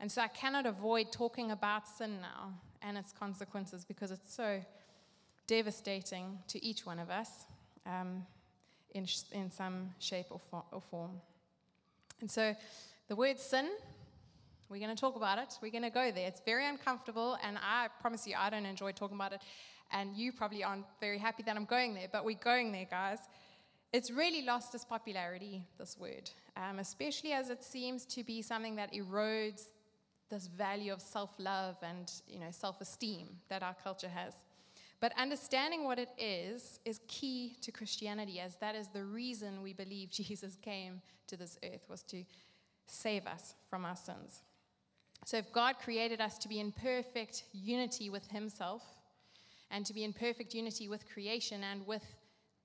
And 0.00 0.10
so 0.10 0.22
I 0.22 0.28
cannot 0.28 0.66
avoid 0.66 1.12
talking 1.12 1.50
about 1.50 1.86
sin 1.88 2.20
now 2.20 2.52
and 2.82 2.98
its 2.98 3.12
consequences 3.12 3.84
because 3.84 4.10
it's 4.10 4.34
so 4.34 4.60
devastating 5.46 6.38
to 6.48 6.64
each 6.64 6.86
one 6.86 6.98
of 6.98 7.10
us 7.10 7.46
um, 7.86 8.26
in, 8.94 9.06
in 9.32 9.50
some 9.50 9.90
shape 9.98 10.26
or, 10.30 10.40
or 10.72 10.80
form. 10.80 11.12
And 12.20 12.30
so 12.30 12.54
the 13.08 13.16
word 13.16 13.38
sin, 13.38 13.68
we're 14.74 14.80
going 14.80 14.94
to 14.94 15.00
talk 15.00 15.14
about 15.14 15.38
it. 15.38 15.56
We're 15.62 15.70
going 15.70 15.84
to 15.84 15.90
go 15.90 16.10
there. 16.10 16.26
It's 16.26 16.42
very 16.44 16.66
uncomfortable, 16.66 17.38
and 17.44 17.56
I 17.58 17.86
promise 18.00 18.26
you, 18.26 18.34
I 18.36 18.50
don't 18.50 18.66
enjoy 18.66 18.90
talking 18.90 19.14
about 19.14 19.32
it. 19.32 19.40
And 19.92 20.16
you 20.16 20.32
probably 20.32 20.64
aren't 20.64 20.86
very 21.00 21.16
happy 21.16 21.44
that 21.44 21.54
I'm 21.54 21.64
going 21.64 21.94
there, 21.94 22.08
but 22.10 22.24
we're 22.24 22.42
going 22.42 22.72
there, 22.72 22.86
guys. 22.90 23.18
It's 23.92 24.10
really 24.10 24.42
lost 24.42 24.74
its 24.74 24.84
popularity, 24.84 25.62
this 25.78 25.96
word, 25.96 26.28
um, 26.56 26.80
especially 26.80 27.32
as 27.32 27.50
it 27.50 27.62
seems 27.62 28.04
to 28.06 28.24
be 28.24 28.42
something 28.42 28.74
that 28.74 28.92
erodes 28.92 29.66
this 30.28 30.48
value 30.48 30.92
of 30.92 31.00
self-love 31.00 31.76
and 31.80 32.10
you 32.26 32.40
know 32.40 32.50
self-esteem 32.50 33.28
that 33.48 33.62
our 33.62 33.76
culture 33.84 34.08
has. 34.08 34.34
But 34.98 35.12
understanding 35.16 35.84
what 35.84 36.00
it 36.00 36.08
is 36.18 36.80
is 36.84 36.98
key 37.06 37.56
to 37.60 37.70
Christianity, 37.70 38.40
as 38.40 38.56
that 38.56 38.74
is 38.74 38.88
the 38.88 39.04
reason 39.04 39.62
we 39.62 39.72
believe 39.72 40.10
Jesus 40.20 40.56
came 40.60 41.00
to 41.28 41.36
this 41.36 41.58
earth, 41.62 41.84
was 41.88 42.02
to 42.04 42.24
save 42.88 43.28
us 43.28 43.54
from 43.70 43.84
our 43.84 43.94
sins. 43.94 44.42
So 45.24 45.38
if 45.38 45.52
God 45.52 45.76
created 45.82 46.20
us 46.20 46.38
to 46.38 46.48
be 46.48 46.60
in 46.60 46.70
perfect 46.72 47.44
unity 47.52 48.10
with 48.10 48.30
Himself 48.30 48.82
and 49.70 49.84
to 49.86 49.94
be 49.94 50.04
in 50.04 50.12
perfect 50.12 50.54
unity 50.54 50.88
with 50.88 51.10
creation 51.10 51.64
and 51.64 51.86
with 51.86 52.04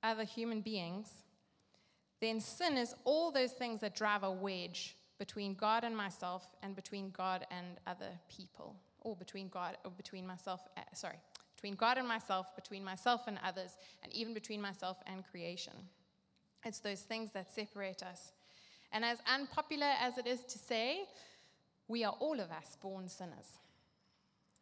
other 0.03 0.25
human 0.25 0.61
beings, 0.61 1.09
then 2.21 2.41
sin 2.41 2.77
is 2.77 2.93
all 3.05 3.31
those 3.31 3.53
things 3.53 3.79
that 3.79 3.95
drive 3.95 4.23
a 4.23 4.31
wedge 4.31 4.95
between 5.17 5.53
God 5.53 5.83
and 5.83 5.95
myself 5.95 6.47
and 6.61 6.75
between 6.75 7.11
God 7.11 7.45
and 7.51 7.67
other 7.87 8.11
people, 8.29 8.75
or 9.01 9.15
between 9.15 9.49
God 9.49 9.77
or 9.85 9.91
between 9.91 10.25
myself, 10.27 10.61
uh, 10.77 10.81
sorry, 10.93 11.17
between 11.55 11.75
God 11.75 11.97
and 11.97 12.07
myself, 12.07 12.55
between 12.55 12.83
myself 12.83 13.21
and 13.27 13.37
others, 13.43 13.77
and 14.03 14.13
even 14.13 14.33
between 14.33 14.61
myself 14.61 14.97
and 15.07 15.23
creation. 15.29 15.73
It's 16.65 16.79
those 16.79 17.01
things 17.01 17.31
that 17.33 17.53
separate 17.53 18.03
us. 18.03 18.31
And 18.91 19.05
as 19.05 19.19
unpopular 19.31 19.91
as 20.01 20.17
it 20.17 20.25
is 20.25 20.43
to 20.45 20.57
say, 20.57 21.01
we 21.89 22.05
are 22.05 22.15
all 22.19 22.39
of 22.39 22.51
us 22.51 22.77
born 22.81 23.09
sinners. 23.09 23.57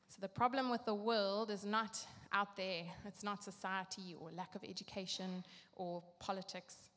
So 0.07 0.17
the 0.21 0.29
problem 0.29 0.71
with 0.71 0.85
the 0.85 0.95
world 0.95 1.51
is 1.51 1.65
not 1.65 1.99
out 2.33 2.55
there, 2.55 2.83
it's 3.05 3.23
not 3.23 3.43
society 3.43 4.15
or 4.19 4.31
lack 4.31 4.55
of 4.55 4.63
education 4.63 5.43
or 5.75 6.01
politics. 6.19 6.89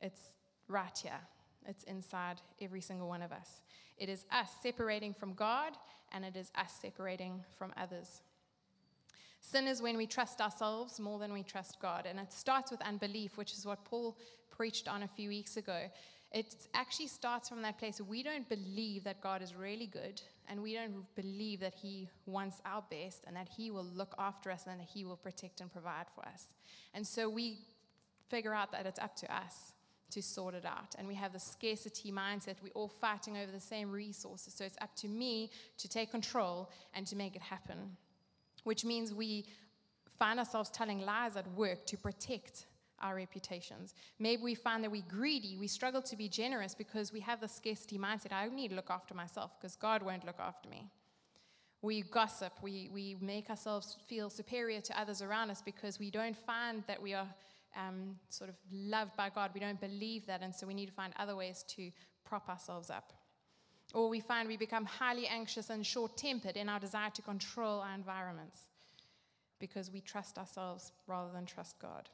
It's 0.00 0.20
right 0.68 0.98
here. 1.00 1.20
It's 1.66 1.84
inside 1.84 2.40
every 2.60 2.80
single 2.80 3.08
one 3.08 3.22
of 3.22 3.32
us. 3.32 3.62
It 3.96 4.08
is 4.08 4.24
us 4.30 4.50
separating 4.62 5.14
from 5.14 5.32
God, 5.32 5.72
and 6.12 6.24
it 6.24 6.36
is 6.36 6.50
us 6.56 6.72
separating 6.80 7.42
from 7.56 7.72
others. 7.76 8.20
Sin 9.40 9.66
is 9.66 9.80
when 9.80 9.96
we 9.96 10.06
trust 10.06 10.40
ourselves 10.40 10.98
more 10.98 11.18
than 11.18 11.32
we 11.32 11.42
trust 11.42 11.80
God. 11.80 12.06
And 12.08 12.18
it 12.18 12.32
starts 12.32 12.70
with 12.70 12.80
unbelief, 12.82 13.36
which 13.36 13.52
is 13.52 13.64
what 13.64 13.84
Paul 13.84 14.16
preached 14.50 14.88
on 14.88 15.04
a 15.04 15.08
few 15.08 15.28
weeks 15.28 15.56
ago. 15.56 15.88
It 16.36 16.54
actually 16.74 17.06
starts 17.06 17.48
from 17.48 17.62
that 17.62 17.78
place 17.78 17.98
we 17.98 18.22
don't 18.22 18.46
believe 18.46 19.04
that 19.04 19.22
God 19.22 19.40
is 19.40 19.54
really 19.54 19.86
good 19.86 20.20
and 20.50 20.62
we 20.62 20.74
don't 20.74 21.06
believe 21.14 21.60
that 21.60 21.72
He 21.74 22.10
wants 22.26 22.60
our 22.66 22.84
best 22.90 23.24
and 23.26 23.34
that 23.36 23.48
He 23.48 23.70
will 23.70 23.86
look 23.94 24.14
after 24.18 24.50
us 24.50 24.64
and 24.66 24.78
that 24.78 24.86
He 24.86 25.06
will 25.06 25.16
protect 25.16 25.62
and 25.62 25.72
provide 25.72 26.04
for 26.14 26.28
us. 26.28 26.44
And 26.92 27.06
so 27.06 27.30
we 27.30 27.60
figure 28.28 28.52
out 28.52 28.70
that 28.72 28.84
it's 28.84 28.98
up 28.98 29.16
to 29.16 29.34
us 29.34 29.72
to 30.10 30.22
sort 30.22 30.52
it 30.52 30.66
out. 30.66 30.94
And 30.98 31.08
we 31.08 31.14
have 31.14 31.32
the 31.32 31.40
scarcity 31.40 32.12
mindset. 32.12 32.56
We're 32.62 32.68
all 32.74 32.88
fighting 32.88 33.38
over 33.38 33.50
the 33.50 33.58
same 33.58 33.90
resources. 33.90 34.52
So 34.52 34.66
it's 34.66 34.76
up 34.82 34.94
to 34.96 35.08
me 35.08 35.50
to 35.78 35.88
take 35.88 36.10
control 36.10 36.70
and 36.92 37.06
to 37.06 37.16
make 37.16 37.34
it 37.34 37.42
happen, 37.42 37.96
which 38.64 38.84
means 38.84 39.14
we 39.14 39.46
find 40.18 40.38
ourselves 40.38 40.68
telling 40.68 41.00
lies 41.00 41.34
at 41.34 41.50
work 41.52 41.86
to 41.86 41.96
protect 41.96 42.66
our 43.00 43.14
reputations. 43.14 43.94
Maybe 44.18 44.42
we 44.42 44.54
find 44.54 44.82
that 44.84 44.90
we're 44.90 45.02
greedy, 45.08 45.56
we 45.58 45.68
struggle 45.68 46.02
to 46.02 46.16
be 46.16 46.28
generous 46.28 46.74
because 46.74 47.12
we 47.12 47.20
have 47.20 47.40
the 47.40 47.48
scarcity 47.48 47.98
mindset. 47.98 48.32
I 48.32 48.48
need 48.48 48.68
to 48.68 48.74
look 48.74 48.90
after 48.90 49.14
myself 49.14 49.52
because 49.58 49.76
God 49.76 50.02
won't 50.02 50.24
look 50.24 50.40
after 50.40 50.68
me. 50.68 50.90
We 51.82 52.02
gossip, 52.02 52.52
we, 52.62 52.90
we 52.92 53.16
make 53.20 53.50
ourselves 53.50 53.96
feel 54.08 54.30
superior 54.30 54.80
to 54.80 55.00
others 55.00 55.22
around 55.22 55.50
us 55.50 55.62
because 55.62 55.98
we 55.98 56.10
don't 56.10 56.36
find 56.36 56.82
that 56.86 57.00
we 57.00 57.14
are 57.14 57.28
um, 57.76 58.16
sort 58.30 58.50
of 58.50 58.56
loved 58.72 59.16
by 59.16 59.28
God. 59.28 59.50
We 59.54 59.60
don't 59.60 59.80
believe 59.80 60.26
that, 60.26 60.42
and 60.42 60.54
so 60.54 60.66
we 60.66 60.74
need 60.74 60.86
to 60.86 60.92
find 60.92 61.12
other 61.18 61.36
ways 61.36 61.64
to 61.76 61.90
prop 62.24 62.48
ourselves 62.48 62.90
up. 62.90 63.12
Or 63.94 64.08
we 64.08 64.20
find 64.20 64.48
we 64.48 64.56
become 64.56 64.84
highly 64.84 65.26
anxious 65.26 65.70
and 65.70 65.86
short 65.86 66.16
tempered 66.16 66.56
in 66.56 66.68
our 66.68 66.80
desire 66.80 67.10
to 67.10 67.22
control 67.22 67.80
our 67.80 67.94
environments 67.94 68.66
because 69.58 69.90
we 69.90 70.00
trust 70.00 70.38
ourselves 70.38 70.92
rather 71.06 71.32
than 71.32 71.46
trust 71.46 71.78
God. 71.78 72.08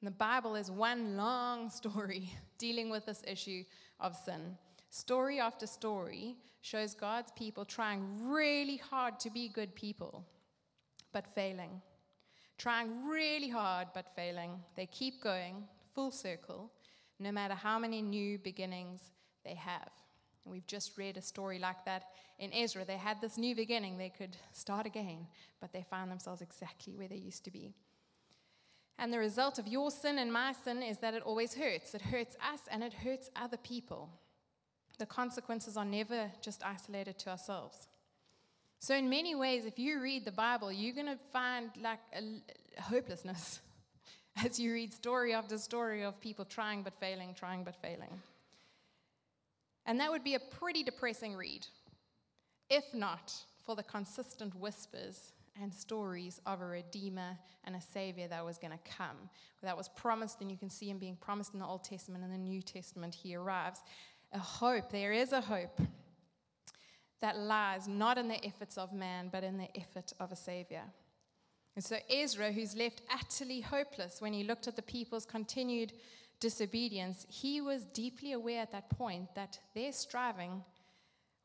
And 0.00 0.06
the 0.06 0.12
Bible 0.12 0.54
is 0.56 0.70
one 0.70 1.16
long 1.16 1.70
story 1.80 2.30
dealing 2.58 2.90
with 2.90 3.06
this 3.06 3.22
issue 3.26 3.64
of 4.00 4.16
sin. 4.16 4.56
Story 4.90 5.40
after 5.40 5.66
story 5.66 6.36
shows 6.60 6.94
God's 6.94 7.32
people 7.32 7.64
trying 7.64 8.28
really 8.28 8.76
hard 8.76 9.20
to 9.20 9.30
be 9.30 9.48
good 9.48 9.74
people, 9.74 10.24
but 11.12 11.26
failing 11.26 11.80
trying 12.58 13.06
really 13.06 13.48
hard 13.48 13.88
but 13.94 14.14
failing. 14.14 14.60
They 14.76 14.86
keep 14.86 15.22
going, 15.22 15.64
full 15.94 16.10
circle, 16.10 16.70
no 17.18 17.32
matter 17.32 17.54
how 17.54 17.78
many 17.78 18.02
new 18.02 18.38
beginnings 18.38 19.10
they 19.44 19.54
have. 19.54 19.90
And 20.44 20.52
we've 20.52 20.66
just 20.66 20.96
read 20.96 21.16
a 21.16 21.22
story 21.22 21.58
like 21.58 21.84
that 21.84 22.04
in 22.38 22.52
Ezra. 22.52 22.84
They 22.84 22.96
had 22.96 23.20
this 23.20 23.36
new 23.38 23.54
beginning, 23.54 23.98
they 23.98 24.10
could 24.10 24.36
start 24.52 24.86
again, 24.86 25.26
but 25.60 25.72
they 25.72 25.84
found 25.88 26.10
themselves 26.10 26.42
exactly 26.42 26.94
where 26.94 27.08
they 27.08 27.16
used 27.16 27.44
to 27.44 27.50
be. 27.50 27.74
And 28.98 29.12
the 29.12 29.18
result 29.18 29.58
of 29.58 29.66
your 29.66 29.90
sin 29.90 30.18
and 30.18 30.32
my 30.32 30.52
sin 30.52 30.82
is 30.82 30.98
that 30.98 31.14
it 31.14 31.22
always 31.22 31.54
hurts. 31.54 31.94
It 31.94 32.00
hurts 32.00 32.34
us 32.36 32.60
and 32.70 32.82
it 32.82 32.92
hurts 32.92 33.30
other 33.36 33.58
people. 33.58 34.08
The 34.98 35.06
consequences 35.06 35.76
are 35.76 35.84
never 35.84 36.30
just 36.40 36.64
isolated 36.64 37.18
to 37.20 37.30
ourselves. 37.30 37.88
So, 38.78 38.94
in 38.94 39.10
many 39.10 39.34
ways, 39.34 39.66
if 39.66 39.78
you 39.78 40.00
read 40.00 40.24
the 40.24 40.32
Bible, 40.32 40.72
you're 40.72 40.94
going 40.94 41.06
to 41.06 41.18
find 41.32 41.70
like 41.82 41.98
a 42.14 42.80
hopelessness 42.80 43.60
as 44.44 44.58
you 44.58 44.72
read 44.72 44.92
story 44.92 45.34
after 45.34 45.58
story 45.58 46.02
of 46.02 46.20
people 46.20 46.44
trying 46.44 46.82
but 46.82 46.94
failing, 46.98 47.34
trying 47.34 47.64
but 47.64 47.76
failing. 47.76 48.20
And 49.84 50.00
that 50.00 50.10
would 50.10 50.24
be 50.24 50.34
a 50.34 50.40
pretty 50.40 50.82
depressing 50.82 51.34
read, 51.34 51.66
if 52.70 52.84
not 52.92 53.32
for 53.64 53.76
the 53.76 53.82
consistent 53.82 54.54
whispers 54.54 55.32
and 55.62 55.72
stories 55.72 56.40
of 56.46 56.60
a 56.60 56.66
redeemer 56.66 57.36
and 57.64 57.76
a 57.76 57.80
savior 57.80 58.28
that 58.28 58.44
was 58.44 58.58
going 58.58 58.72
to 58.72 58.90
come. 58.96 59.16
That 59.62 59.76
was 59.76 59.88
promised, 59.88 60.40
and 60.40 60.50
you 60.50 60.56
can 60.56 60.70
see 60.70 60.88
him 60.90 60.98
being 60.98 61.16
promised 61.16 61.54
in 61.54 61.60
the 61.60 61.66
Old 61.66 61.84
Testament 61.84 62.24
and 62.24 62.32
the 62.32 62.38
New 62.38 62.62
Testament. 62.62 63.14
He 63.14 63.34
arrives. 63.34 63.80
A 64.32 64.38
hope, 64.38 64.90
there 64.90 65.12
is 65.12 65.32
a 65.32 65.40
hope 65.40 65.80
that 67.20 67.38
lies 67.38 67.88
not 67.88 68.18
in 68.18 68.28
the 68.28 68.44
efforts 68.44 68.76
of 68.76 68.92
man, 68.92 69.28
but 69.32 69.44
in 69.44 69.56
the 69.56 69.68
effort 69.76 70.12
of 70.20 70.32
a 70.32 70.36
Savior. 70.36 70.82
And 71.74 71.84
so 71.84 71.96
Ezra, 72.10 72.52
who's 72.52 72.76
left 72.76 73.02
utterly 73.12 73.60
hopeless 73.60 74.20
when 74.20 74.32
he 74.32 74.44
looked 74.44 74.66
at 74.66 74.76
the 74.76 74.82
people's 74.82 75.26
continued 75.26 75.92
disobedience, 76.40 77.26
he 77.28 77.60
was 77.60 77.84
deeply 77.86 78.32
aware 78.32 78.62
at 78.62 78.72
that 78.72 78.90
point 78.90 79.34
that 79.34 79.58
their 79.74 79.92
striving 79.92 80.64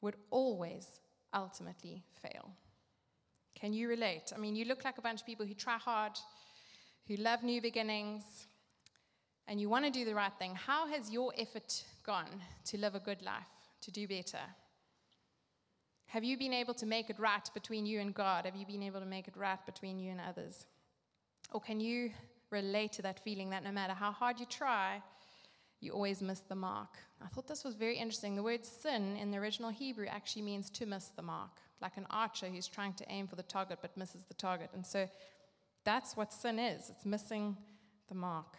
would 0.01 0.15
always 0.29 0.87
ultimately 1.33 2.03
fail. 2.21 2.51
Can 3.61 3.73
you 3.73 3.87
relate? 3.87 4.33
I 4.35 4.39
mean, 4.39 4.55
you 4.55 4.65
look 4.65 4.83
like 4.83 4.97
a 4.97 5.01
bunch 5.01 5.21
of 5.21 5.27
people 5.27 5.45
who 5.45 5.53
try 5.53 5.77
hard, 5.77 6.13
who 7.07 7.15
love 7.15 7.43
new 7.43 7.61
beginnings, 7.61 8.23
and 9.47 9.61
you 9.61 9.69
want 9.69 9.85
to 9.85 9.91
do 9.91 10.03
the 10.03 10.15
right 10.15 10.33
thing. 10.39 10.55
How 10.55 10.87
has 10.87 11.11
your 11.11 11.31
effort 11.37 11.83
gone 12.03 12.41
to 12.65 12.77
live 12.79 12.95
a 12.95 12.99
good 12.99 13.21
life, 13.21 13.53
to 13.81 13.91
do 13.91 14.07
better? 14.07 14.39
Have 16.07 16.23
you 16.23 16.39
been 16.39 16.53
able 16.53 16.73
to 16.73 16.87
make 16.87 17.11
it 17.11 17.19
right 17.19 17.47
between 17.53 17.85
you 17.85 17.99
and 17.99 18.15
God? 18.15 18.45
Have 18.45 18.55
you 18.55 18.65
been 18.65 18.81
able 18.81 18.99
to 18.99 19.05
make 19.05 19.27
it 19.27 19.37
right 19.37 19.63
between 19.67 19.99
you 19.99 20.09
and 20.09 20.19
others? 20.19 20.65
Or 21.51 21.61
can 21.61 21.79
you 21.79 22.09
relate 22.49 22.93
to 22.93 23.03
that 23.03 23.23
feeling 23.23 23.51
that 23.51 23.63
no 23.63 23.71
matter 23.71 23.93
how 23.93 24.11
hard 24.11 24.39
you 24.39 24.47
try, 24.47 25.03
you 25.81 25.91
always 25.91 26.19
miss 26.19 26.39
the 26.39 26.55
mark? 26.55 26.97
I 27.23 27.27
thought 27.27 27.47
this 27.47 27.63
was 27.63 27.75
very 27.75 27.97
interesting. 27.97 28.35
The 28.35 28.41
word 28.41 28.65
sin 28.65 29.17
in 29.17 29.29
the 29.29 29.37
original 29.37 29.69
Hebrew 29.69 30.07
actually 30.07 30.41
means 30.41 30.71
to 30.71 30.87
miss 30.87 31.09
the 31.09 31.21
mark, 31.21 31.51
like 31.81 31.97
an 31.97 32.07
archer 32.09 32.47
who's 32.47 32.67
trying 32.67 32.93
to 32.93 33.05
aim 33.09 33.27
for 33.27 33.35
the 33.35 33.43
target 33.43 33.79
but 33.81 33.95
misses 33.97 34.23
the 34.23 34.33
target. 34.33 34.69
And 34.73 34.85
so 34.85 35.07
that's 35.83 36.15
what 36.15 36.33
sin 36.33 36.59
is 36.59 36.89
it's 36.89 37.05
missing 37.05 37.57
the 38.07 38.15
mark. 38.15 38.57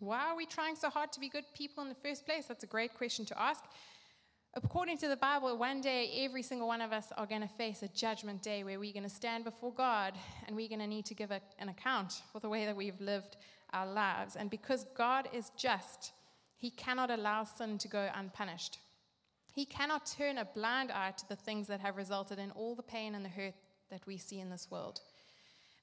Why 0.00 0.28
are 0.28 0.36
we 0.36 0.46
trying 0.46 0.76
so 0.76 0.90
hard 0.90 1.12
to 1.12 1.20
be 1.20 1.28
good 1.28 1.44
people 1.54 1.82
in 1.82 1.88
the 1.88 1.94
first 1.94 2.26
place? 2.26 2.46
That's 2.46 2.64
a 2.64 2.68
great 2.68 2.94
question 2.94 3.24
to 3.26 3.40
ask. 3.40 3.64
According 4.56 4.98
to 4.98 5.08
the 5.08 5.16
Bible, 5.16 5.56
one 5.56 5.80
day 5.80 6.10
every 6.24 6.42
single 6.42 6.68
one 6.68 6.80
of 6.80 6.92
us 6.92 7.06
are 7.16 7.26
going 7.26 7.40
to 7.40 7.48
face 7.48 7.82
a 7.82 7.88
judgment 7.88 8.42
day 8.42 8.62
where 8.62 8.78
we're 8.78 8.92
going 8.92 9.02
to 9.02 9.08
stand 9.08 9.44
before 9.44 9.72
God 9.72 10.14
and 10.46 10.54
we're 10.54 10.68
going 10.68 10.80
to 10.80 10.86
need 10.86 11.06
to 11.06 11.14
give 11.14 11.32
a, 11.32 11.40
an 11.58 11.68
account 11.68 12.22
for 12.32 12.38
the 12.38 12.48
way 12.48 12.64
that 12.64 12.76
we've 12.76 13.00
lived 13.00 13.36
our 13.72 13.86
lives. 13.86 14.36
And 14.36 14.48
because 14.50 14.86
God 14.96 15.28
is 15.32 15.50
just, 15.56 16.12
He 16.56 16.70
cannot 16.70 17.10
allow 17.10 17.42
sin 17.44 17.78
to 17.78 17.88
go 17.88 18.08
unpunished. 18.14 18.78
He 19.54 19.64
cannot 19.64 20.04
turn 20.04 20.38
a 20.38 20.44
blind 20.44 20.90
eye 20.90 21.12
to 21.16 21.28
the 21.28 21.36
things 21.36 21.68
that 21.68 21.80
have 21.80 21.96
resulted 21.96 22.40
in 22.40 22.50
all 22.50 22.74
the 22.74 22.82
pain 22.82 23.14
and 23.14 23.24
the 23.24 23.28
hurt 23.28 23.54
that 23.88 24.04
we 24.04 24.18
see 24.18 24.40
in 24.40 24.50
this 24.50 24.68
world. 24.68 25.00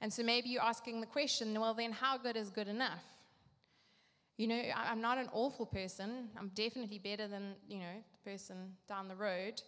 And 0.02 0.12
so 0.12 0.24
maybe 0.24 0.50
you're 0.50 0.62
asking 0.62 1.00
the 1.00 1.08
question 1.08 1.58
well, 1.58 1.74
then, 1.74 1.94
how 1.94 2.18
good 2.18 2.36
is 2.36 2.50
good 2.50 2.68
enough? 2.68 3.04
You 4.38 4.48
know, 4.48 4.62
I'm 4.76 5.00
not 5.00 5.18
an 5.18 5.30
awful 5.32 5.66
person. 5.66 6.30
I'm 6.38 6.52
definitely 6.54 7.00
better 7.00 7.28
than, 7.30 7.54
you 7.70 7.78
know, 7.78 8.04
the 8.12 8.30
person 8.30 8.76
down 8.90 9.08
the 9.08 9.16
road. 9.16 9.62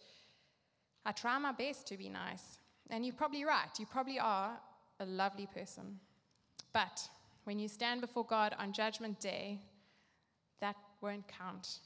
I 1.05 1.13
try 1.13 1.37
my 1.37 1.53
best 1.53 1.87
to 1.87 1.97
be 1.97 2.09
nice. 2.09 2.57
And 2.89 3.05
you're 3.05 3.15
probably 3.15 3.45
right. 3.45 3.69
You 3.79 3.85
probably 3.85 4.19
are 4.19 4.57
a 4.99 5.05
lovely 5.05 5.47
person. 5.47 5.99
But 6.73 7.07
when 7.45 7.57
you 7.57 7.69
stand 7.69 8.01
before 8.01 8.25
God 8.25 8.53
on 8.59 8.73
Judgment 8.73 9.19
Day, 9.19 9.61
that 10.59 10.75
won't 11.01 11.27
count. 11.27 11.79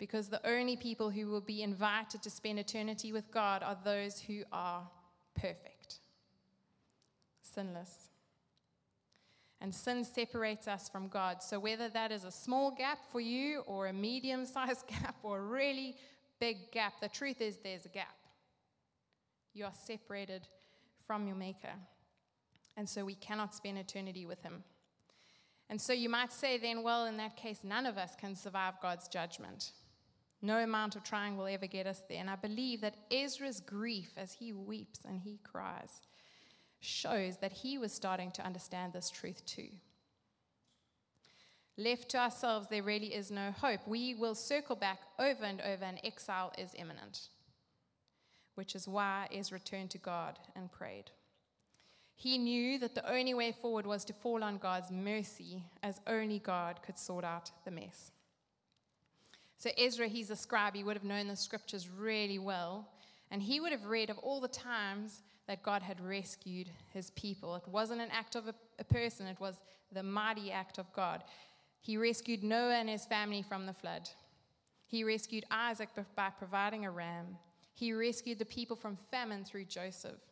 Because 0.00 0.28
the 0.28 0.44
only 0.44 0.76
people 0.76 1.10
who 1.10 1.28
will 1.28 1.40
be 1.40 1.62
invited 1.62 2.22
to 2.22 2.30
spend 2.30 2.58
eternity 2.58 3.12
with 3.12 3.30
God 3.30 3.62
are 3.62 3.78
those 3.84 4.18
who 4.18 4.42
are 4.50 4.82
perfect, 5.36 6.00
sinless 7.42 8.10
and 9.60 9.74
sin 9.74 10.04
separates 10.04 10.66
us 10.66 10.88
from 10.88 11.08
God. 11.08 11.42
So, 11.42 11.60
whether 11.60 11.88
that 11.90 12.12
is 12.12 12.24
a 12.24 12.30
small 12.30 12.70
gap 12.70 12.98
for 13.12 13.20
you, 13.20 13.60
or 13.66 13.88
a 13.88 13.92
medium 13.92 14.46
sized 14.46 14.86
gap, 14.88 15.16
or 15.22 15.38
a 15.38 15.42
really 15.42 15.96
big 16.38 16.72
gap, 16.72 16.94
the 17.00 17.08
truth 17.08 17.40
is 17.40 17.58
there's 17.58 17.84
a 17.84 17.90
gap. 17.90 18.16
You 19.52 19.64
are 19.64 19.72
separated 19.74 20.48
from 21.06 21.26
your 21.26 21.36
Maker. 21.36 21.74
And 22.76 22.88
so, 22.88 23.04
we 23.04 23.14
cannot 23.14 23.54
spend 23.54 23.78
eternity 23.78 24.24
with 24.24 24.42
Him. 24.42 24.64
And 25.68 25.80
so, 25.80 25.92
you 25.92 26.08
might 26.08 26.32
say 26.32 26.56
then, 26.56 26.82
well, 26.82 27.04
in 27.04 27.18
that 27.18 27.36
case, 27.36 27.58
none 27.62 27.84
of 27.84 27.98
us 27.98 28.12
can 28.18 28.34
survive 28.34 28.74
God's 28.80 29.08
judgment. 29.08 29.72
No 30.42 30.58
amount 30.58 30.96
of 30.96 31.04
trying 31.04 31.36
will 31.36 31.46
ever 31.46 31.66
get 31.66 31.86
us 31.86 32.02
there. 32.08 32.20
And 32.20 32.30
I 32.30 32.36
believe 32.36 32.80
that 32.80 32.96
Ezra's 33.10 33.60
grief 33.60 34.12
as 34.16 34.32
he 34.32 34.52
weeps 34.52 35.00
and 35.04 35.20
he 35.20 35.38
cries 35.42 36.00
shows 36.80 37.36
that 37.38 37.52
he 37.52 37.76
was 37.76 37.92
starting 37.92 38.30
to 38.32 38.44
understand 38.44 38.92
this 38.92 39.10
truth 39.10 39.44
too. 39.44 39.68
Left 41.76 42.08
to 42.10 42.18
ourselves, 42.18 42.68
there 42.68 42.82
really 42.82 43.14
is 43.14 43.30
no 43.30 43.52
hope. 43.52 43.80
We 43.86 44.14
will 44.14 44.34
circle 44.34 44.76
back 44.76 45.00
over 45.18 45.44
and 45.44 45.60
over, 45.60 45.84
and 45.84 46.00
exile 46.04 46.52
is 46.58 46.74
imminent, 46.74 47.28
which 48.54 48.74
is 48.74 48.88
why 48.88 49.28
Ezra 49.32 49.60
turned 49.60 49.90
to 49.90 49.98
God 49.98 50.38
and 50.56 50.72
prayed. 50.72 51.10
He 52.14 52.36
knew 52.36 52.78
that 52.80 52.94
the 52.94 53.10
only 53.10 53.32
way 53.32 53.52
forward 53.52 53.86
was 53.86 54.04
to 54.06 54.12
fall 54.12 54.44
on 54.44 54.58
God's 54.58 54.90
mercy, 54.90 55.62
as 55.82 56.00
only 56.06 56.38
God 56.38 56.80
could 56.82 56.98
sort 56.98 57.24
out 57.24 57.50
the 57.64 57.70
mess. 57.70 58.10
So, 59.60 59.68
Ezra, 59.76 60.08
he's 60.08 60.30
a 60.30 60.36
scribe, 60.36 60.74
he 60.74 60.82
would 60.82 60.96
have 60.96 61.04
known 61.04 61.28
the 61.28 61.36
scriptures 61.36 61.90
really 61.90 62.38
well, 62.38 62.88
and 63.30 63.42
he 63.42 63.60
would 63.60 63.72
have 63.72 63.84
read 63.84 64.08
of 64.08 64.16
all 64.20 64.40
the 64.40 64.48
times 64.48 65.20
that 65.46 65.62
God 65.62 65.82
had 65.82 66.00
rescued 66.00 66.70
his 66.94 67.10
people. 67.10 67.54
It 67.56 67.68
wasn't 67.68 68.00
an 68.00 68.08
act 68.10 68.36
of 68.36 68.48
a, 68.48 68.54
a 68.78 68.84
person, 68.84 69.26
it 69.26 69.38
was 69.38 69.56
the 69.92 70.02
mighty 70.02 70.50
act 70.50 70.78
of 70.78 70.90
God. 70.94 71.24
He 71.82 71.98
rescued 71.98 72.42
Noah 72.42 72.76
and 72.76 72.88
his 72.88 73.04
family 73.04 73.42
from 73.42 73.66
the 73.66 73.74
flood. 73.74 74.08
He 74.86 75.04
rescued 75.04 75.44
Isaac 75.50 75.90
by 76.16 76.30
providing 76.30 76.86
a 76.86 76.90
ram. 76.90 77.36
He 77.74 77.92
rescued 77.92 78.38
the 78.38 78.46
people 78.46 78.76
from 78.76 78.96
famine 79.10 79.44
through 79.44 79.66
Joseph. 79.66 80.22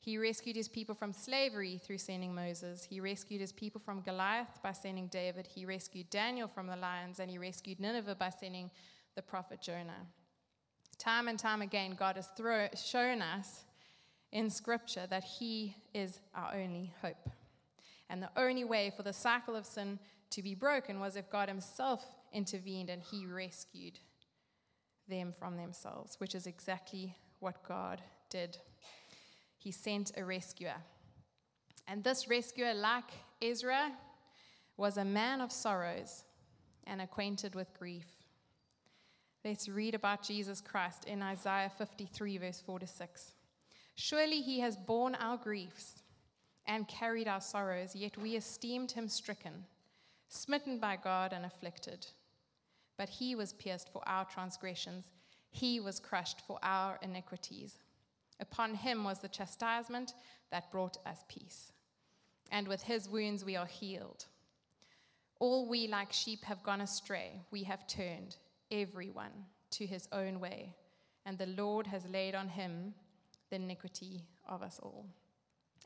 He 0.00 0.16
rescued 0.16 0.56
his 0.56 0.68
people 0.68 0.94
from 0.94 1.12
slavery 1.12 1.80
through 1.84 1.98
sending 1.98 2.34
Moses. 2.34 2.84
He 2.84 3.00
rescued 3.00 3.40
his 3.40 3.52
people 3.52 3.80
from 3.84 4.00
Goliath 4.00 4.62
by 4.62 4.72
sending 4.72 5.08
David. 5.08 5.46
He 5.46 5.64
rescued 5.64 6.08
Daniel 6.08 6.48
from 6.48 6.66
the 6.66 6.76
lions, 6.76 7.18
and 7.18 7.30
he 7.30 7.38
rescued 7.38 7.80
Nineveh 7.80 8.14
by 8.14 8.30
sending 8.30 8.70
the 9.16 9.22
prophet 9.22 9.60
Jonah. 9.60 10.06
Time 10.98 11.28
and 11.28 11.38
time 11.38 11.62
again, 11.62 11.96
God 11.98 12.16
has 12.16 12.28
throw, 12.36 12.68
shown 12.74 13.22
us 13.22 13.64
in 14.32 14.50
Scripture 14.50 15.06
that 15.08 15.24
He 15.24 15.76
is 15.94 16.20
our 16.34 16.54
only 16.54 16.92
hope. 17.02 17.28
And 18.10 18.22
the 18.22 18.30
only 18.36 18.64
way 18.64 18.92
for 18.96 19.02
the 19.02 19.12
cycle 19.12 19.54
of 19.54 19.66
sin 19.66 19.98
to 20.30 20.42
be 20.42 20.54
broken 20.54 21.00
was 21.00 21.16
if 21.16 21.30
God 21.30 21.48
Himself 21.48 22.04
intervened 22.32 22.90
and 22.90 23.02
He 23.02 23.26
rescued 23.26 23.98
them 25.08 25.34
from 25.38 25.56
themselves, 25.56 26.18
which 26.18 26.34
is 26.34 26.46
exactly 26.46 27.16
what 27.40 27.66
God 27.66 28.02
did. 28.28 28.58
He 29.58 29.72
sent 29.72 30.12
a 30.16 30.24
rescuer. 30.24 30.76
And 31.86 32.02
this 32.02 32.28
rescuer, 32.28 32.72
like 32.74 33.10
Ezra, 33.42 33.92
was 34.76 34.96
a 34.96 35.04
man 35.04 35.40
of 35.40 35.52
sorrows 35.52 36.24
and 36.86 37.02
acquainted 37.02 37.54
with 37.54 37.78
grief. 37.78 38.06
Let's 39.44 39.68
read 39.68 39.94
about 39.94 40.22
Jesus 40.22 40.60
Christ 40.60 41.04
in 41.04 41.22
Isaiah 41.22 41.70
53, 41.76 42.38
verse 42.38 42.62
4 42.64 42.78
to 42.80 42.86
6. 42.86 43.32
Surely 43.94 44.40
he 44.40 44.60
has 44.60 44.76
borne 44.76 45.16
our 45.16 45.36
griefs 45.36 46.02
and 46.66 46.86
carried 46.86 47.26
our 47.26 47.40
sorrows, 47.40 47.96
yet 47.96 48.16
we 48.16 48.36
esteemed 48.36 48.92
him 48.92 49.08
stricken, 49.08 49.64
smitten 50.28 50.78
by 50.78 50.96
God, 50.96 51.32
and 51.32 51.44
afflicted. 51.44 52.06
But 52.96 53.08
he 53.08 53.34
was 53.34 53.52
pierced 53.54 53.90
for 53.92 54.02
our 54.06 54.24
transgressions, 54.24 55.10
he 55.50 55.80
was 55.80 55.98
crushed 55.98 56.42
for 56.46 56.58
our 56.62 56.98
iniquities. 57.02 57.78
Upon 58.40 58.74
him 58.74 59.04
was 59.04 59.18
the 59.18 59.28
chastisement 59.28 60.14
that 60.50 60.70
brought 60.70 60.98
us 61.06 61.24
peace. 61.28 61.72
And 62.50 62.68
with 62.68 62.82
his 62.82 63.08
wounds 63.08 63.44
we 63.44 63.56
are 63.56 63.66
healed. 63.66 64.26
All 65.40 65.68
we 65.68 65.86
like 65.86 66.12
sheep 66.12 66.44
have 66.44 66.62
gone 66.62 66.80
astray, 66.80 67.42
we 67.50 67.62
have 67.64 67.86
turned, 67.86 68.36
everyone, 68.70 69.46
to 69.72 69.86
his 69.86 70.08
own 70.12 70.40
way, 70.40 70.74
and 71.24 71.38
the 71.38 71.46
Lord 71.46 71.86
has 71.86 72.04
laid 72.06 72.34
on 72.34 72.48
him 72.48 72.94
the 73.50 73.56
iniquity 73.56 74.24
of 74.48 74.62
us 74.62 74.80
all. 74.82 75.06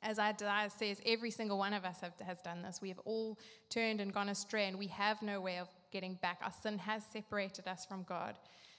As 0.03 0.19
Isaiah 0.19 0.71
says, 0.71 1.01
every 1.07 1.31
single 1.31 1.59
one 1.59 1.75
of 1.75 1.85
us 1.85 2.01
have, 2.01 2.15
has 2.27 2.41
done 2.41 2.63
this. 2.63 2.81
We 2.83 2.89
have 2.89 2.99
all 3.05 3.39
turned 3.69 4.01
and 4.01 4.13
gone 4.13 4.31
astray, 4.31 4.67
and 4.67 4.79
we 4.79 4.89
have 4.89 5.23
no 5.23 5.41
way 5.41 5.59
of 5.59 5.69
getting 5.93 6.15
back. 6.15 6.41
Our 6.43 6.53
sin 6.63 6.79
has 6.79 7.05
separated 7.13 7.69
us 7.69 7.85
from 7.85 8.03
God, 8.05 8.37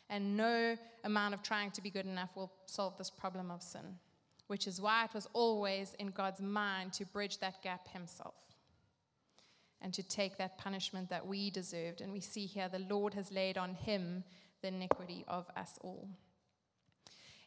and 0.10 0.38
no 0.38 0.78
amount 1.04 1.34
of 1.34 1.42
trying 1.42 1.72
to 1.72 1.82
be 1.82 1.90
good 1.90 2.06
enough 2.06 2.30
will 2.36 2.52
solve 2.66 2.98
this 2.98 3.10
problem 3.10 3.52
of 3.52 3.62
sin, 3.62 3.98
which 4.48 4.68
is 4.68 4.82
why 4.82 5.06
it 5.06 5.14
was 5.14 5.28
always 5.34 5.96
in 6.00 6.08
God's 6.08 6.42
mind 6.42 6.94
to 6.94 7.06
bridge 7.06 7.40
that 7.40 7.62
gap 7.62 7.88
Himself 7.88 8.36
and 9.82 9.94
to 9.94 10.04
take 10.04 10.38
that 10.38 10.58
punishment 10.58 11.10
that 11.10 11.26
we 11.26 11.50
deserved. 11.50 12.02
And 12.02 12.12
we 12.12 12.22
see 12.22 12.46
here 12.46 12.70
the 12.70 12.80
Lord 12.80 13.14
has 13.14 13.32
laid 13.32 13.58
on 13.58 13.76
Him 13.76 14.24
the 14.62 14.70
iniquity 14.70 15.26
of 15.28 15.46
us 15.58 15.78
all. 15.82 16.08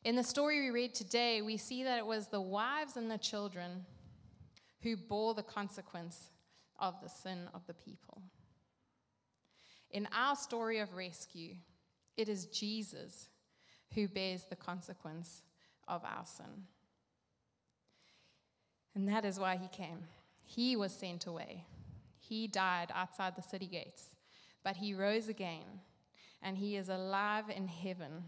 In 0.05 0.15
the 0.15 0.23
story 0.23 0.61
we 0.61 0.71
read 0.71 0.95
today, 0.95 1.43
we 1.43 1.57
see 1.57 1.83
that 1.83 1.99
it 1.99 2.07
was 2.07 2.29
the 2.29 2.41
wives 2.41 2.97
and 2.97 3.11
the 3.11 3.19
children 3.19 3.85
who 4.83 4.97
bore 4.97 5.35
the 5.35 5.43
consequence 5.43 6.31
of 6.79 6.95
the 7.03 7.09
sin 7.09 7.49
of 7.55 7.67
the 7.67 7.75
people. 7.75 8.23
In 9.91 10.07
our 10.13 10.37
story 10.37 10.79
of 10.79 10.95
rescue, 10.95 11.55
it 12.17 12.29
is 12.29 12.47
Jesus 12.47 13.29
who 13.95 14.09
bears 14.09 14.45
the 14.45 14.57
consequence 14.57 15.43
of 15.89 16.03
our 16.05 16.25
sin. 16.25 16.65
And 18.95 19.09
that 19.09 19.25
is 19.25 19.39
why 19.39 19.57
he 19.57 19.69
came. 19.69 20.05
He 20.45 20.77
was 20.77 20.93
sent 20.93 21.27
away. 21.27 21.65
He 22.19 22.47
died 22.47 22.91
outside 22.95 23.37
the 23.37 23.43
city 23.43 23.67
gates, 23.67 24.15
but 24.65 24.77
he 24.77 24.95
rose 24.95 25.29
again, 25.29 25.81
and 26.43 26.57
he 26.57 26.77
is 26.77 26.89
alive 26.89 27.45
in 27.55 27.69
heaven 27.69 28.25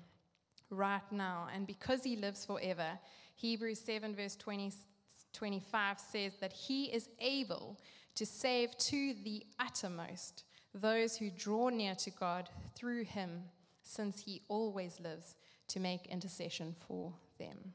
right 0.71 1.11
now. 1.11 1.49
And 1.53 1.67
because 1.67 2.05
he 2.05 2.17
lives 2.17 2.45
forever, 2.45 2.99
Hebrews 3.37 3.81
7, 3.81 4.15
verse 4.15 4.37
20, 4.37 4.73
25 5.33 6.01
says 6.01 6.33
that 6.41 6.53
he 6.53 6.87
is 6.87 7.09
able 7.21 7.79
to 8.15 8.27
save 8.27 8.77
to 8.79 9.15
the 9.25 9.45
uttermost 9.59 10.45
those 10.75 11.17
who 11.17 11.31
draw 11.31 11.69
near 11.69 11.95
to 11.95 12.11
God 12.11 12.49
through 12.75 13.05
him, 13.05 13.45
since 13.89 14.21
he 14.21 14.43
always 14.49 15.01
lives 15.01 15.35
to 15.69 15.81
make 15.81 16.07
intercession 16.07 16.75
for 16.87 17.15
them. 17.39 17.73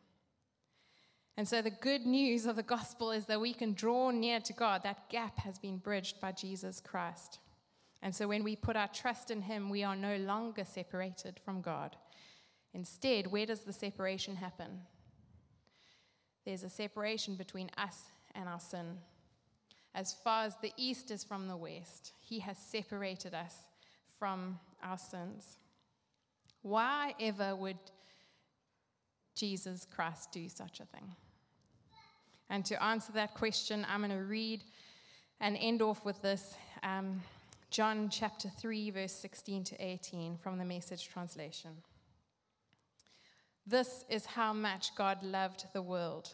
And 1.36 1.48
so, 1.48 1.62
the 1.62 1.72
good 1.72 2.06
news 2.06 2.46
of 2.46 2.56
the 2.56 2.64
gospel 2.64 3.12
is 3.12 3.26
that 3.26 3.42
we 3.42 3.54
can 3.54 3.74
draw 3.74 4.12
near 4.12 4.40
to 4.42 4.54
God. 4.54 4.84
That 4.84 5.10
gap 5.10 5.40
has 5.40 5.58
been 5.58 5.78
bridged 5.78 6.22
by 6.22 6.32
Jesus 6.32 6.80
Christ. 6.80 7.40
And 8.04 8.14
so, 8.14 8.28
when 8.28 8.44
we 8.44 8.56
put 8.56 8.76
our 8.76 8.88
trust 8.90 9.32
in 9.32 9.42
Him, 9.42 9.72
we 9.72 9.84
are 9.84 9.96
no 9.96 10.18
longer 10.18 10.64
separated 10.64 11.40
from 11.44 11.62
God. 11.62 11.96
Instead, 12.76 13.28
where 13.28 13.48
does 13.48 13.62
the 13.62 13.74
separation 13.74 14.36
happen? 14.36 14.82
There's 16.46 16.64
a 16.64 16.70
separation 16.70 17.36
between 17.36 17.72
us 17.78 18.04
and 18.36 18.48
our 18.48 18.60
sin. 18.60 18.98
As 19.96 20.14
far 20.14 20.46
as 20.46 20.56
the 20.62 20.74
east 20.78 21.10
is 21.10 21.24
from 21.24 21.48
the 21.48 21.58
west, 21.58 22.14
He 22.20 22.40
has 22.40 22.58
separated 22.60 23.34
us 23.34 23.56
from 24.20 24.60
our 24.84 24.98
sins. 25.00 25.58
Why 26.64 27.14
ever 27.20 27.56
would 27.56 27.78
Jesus 29.36 29.86
Christ 29.94 30.32
do 30.32 30.48
such 30.48 30.80
a 30.80 30.86
thing? 30.86 31.16
And 32.50 32.64
to 32.66 32.82
answer 32.82 33.12
that 33.14 33.34
question, 33.34 33.86
I'm 33.90 34.00
going 34.00 34.18
to 34.18 34.24
read 34.24 34.64
and 35.42 35.58
end 35.60 35.82
off 35.82 36.06
with 36.06 36.22
this 36.22 36.56
um, 36.82 37.22
John 37.70 38.08
chapter 38.10 38.50
3, 38.50 38.92
verse 38.92 39.12
16 39.12 39.66
to 39.66 39.84
18 39.84 40.38
from 40.38 40.58
the 40.58 40.64
message 40.64 41.10
translation. 41.10 41.72
This 43.68 44.06
is 44.10 44.26
how 44.26 44.54
much 44.54 44.96
God 44.96 45.22
loved 45.22 45.66
the 45.74 45.82
world. 45.82 46.34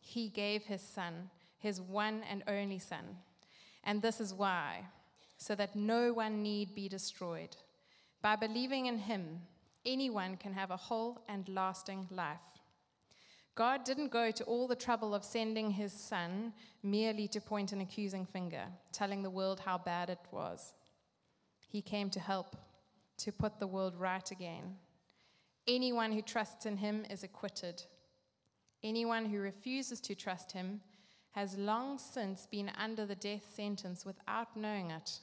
He 0.00 0.28
gave 0.28 0.64
his 0.64 0.82
Son, 0.82 1.30
his 1.58 1.80
one 1.80 2.22
and 2.30 2.42
only 2.46 2.78
Son. 2.78 3.16
And 3.84 4.02
this 4.02 4.20
is 4.20 4.34
why, 4.34 4.84
so 5.38 5.54
that 5.54 5.74
no 5.74 6.12
one 6.12 6.42
need 6.42 6.74
be 6.74 6.88
destroyed. 6.88 7.56
By 8.20 8.36
believing 8.36 8.86
in 8.86 8.98
him, 8.98 9.40
anyone 9.84 10.36
can 10.36 10.52
have 10.52 10.70
a 10.70 10.76
whole 10.76 11.22
and 11.28 11.48
lasting 11.48 12.08
life. 12.10 12.38
God 13.54 13.84
didn't 13.84 14.12
go 14.12 14.30
to 14.30 14.44
all 14.44 14.66
the 14.68 14.76
trouble 14.76 15.14
of 15.14 15.24
sending 15.24 15.70
his 15.70 15.92
Son 15.92 16.52
merely 16.82 17.28
to 17.28 17.40
point 17.40 17.72
an 17.72 17.80
accusing 17.80 18.24
finger, 18.24 18.64
telling 18.92 19.22
the 19.22 19.30
world 19.30 19.60
how 19.60 19.76
bad 19.76 20.08
it 20.08 20.20
was. 20.30 20.72
He 21.68 21.82
came 21.82 22.10
to 22.10 22.20
help, 22.20 22.56
to 23.18 23.32
put 23.32 23.58
the 23.58 23.66
world 23.66 23.96
right 23.96 24.30
again. 24.30 24.76
Anyone 25.68 26.12
who 26.12 26.22
trusts 26.22 26.64
in 26.66 26.78
him 26.78 27.04
is 27.10 27.22
acquitted. 27.22 27.82
Anyone 28.82 29.26
who 29.26 29.38
refuses 29.38 30.00
to 30.00 30.14
trust 30.14 30.52
him 30.52 30.80
has 31.32 31.56
long 31.56 31.98
since 31.98 32.46
been 32.46 32.70
under 32.78 33.06
the 33.06 33.14
death 33.14 33.44
sentence 33.54 34.04
without 34.04 34.56
knowing 34.56 34.90
it. 34.90 35.20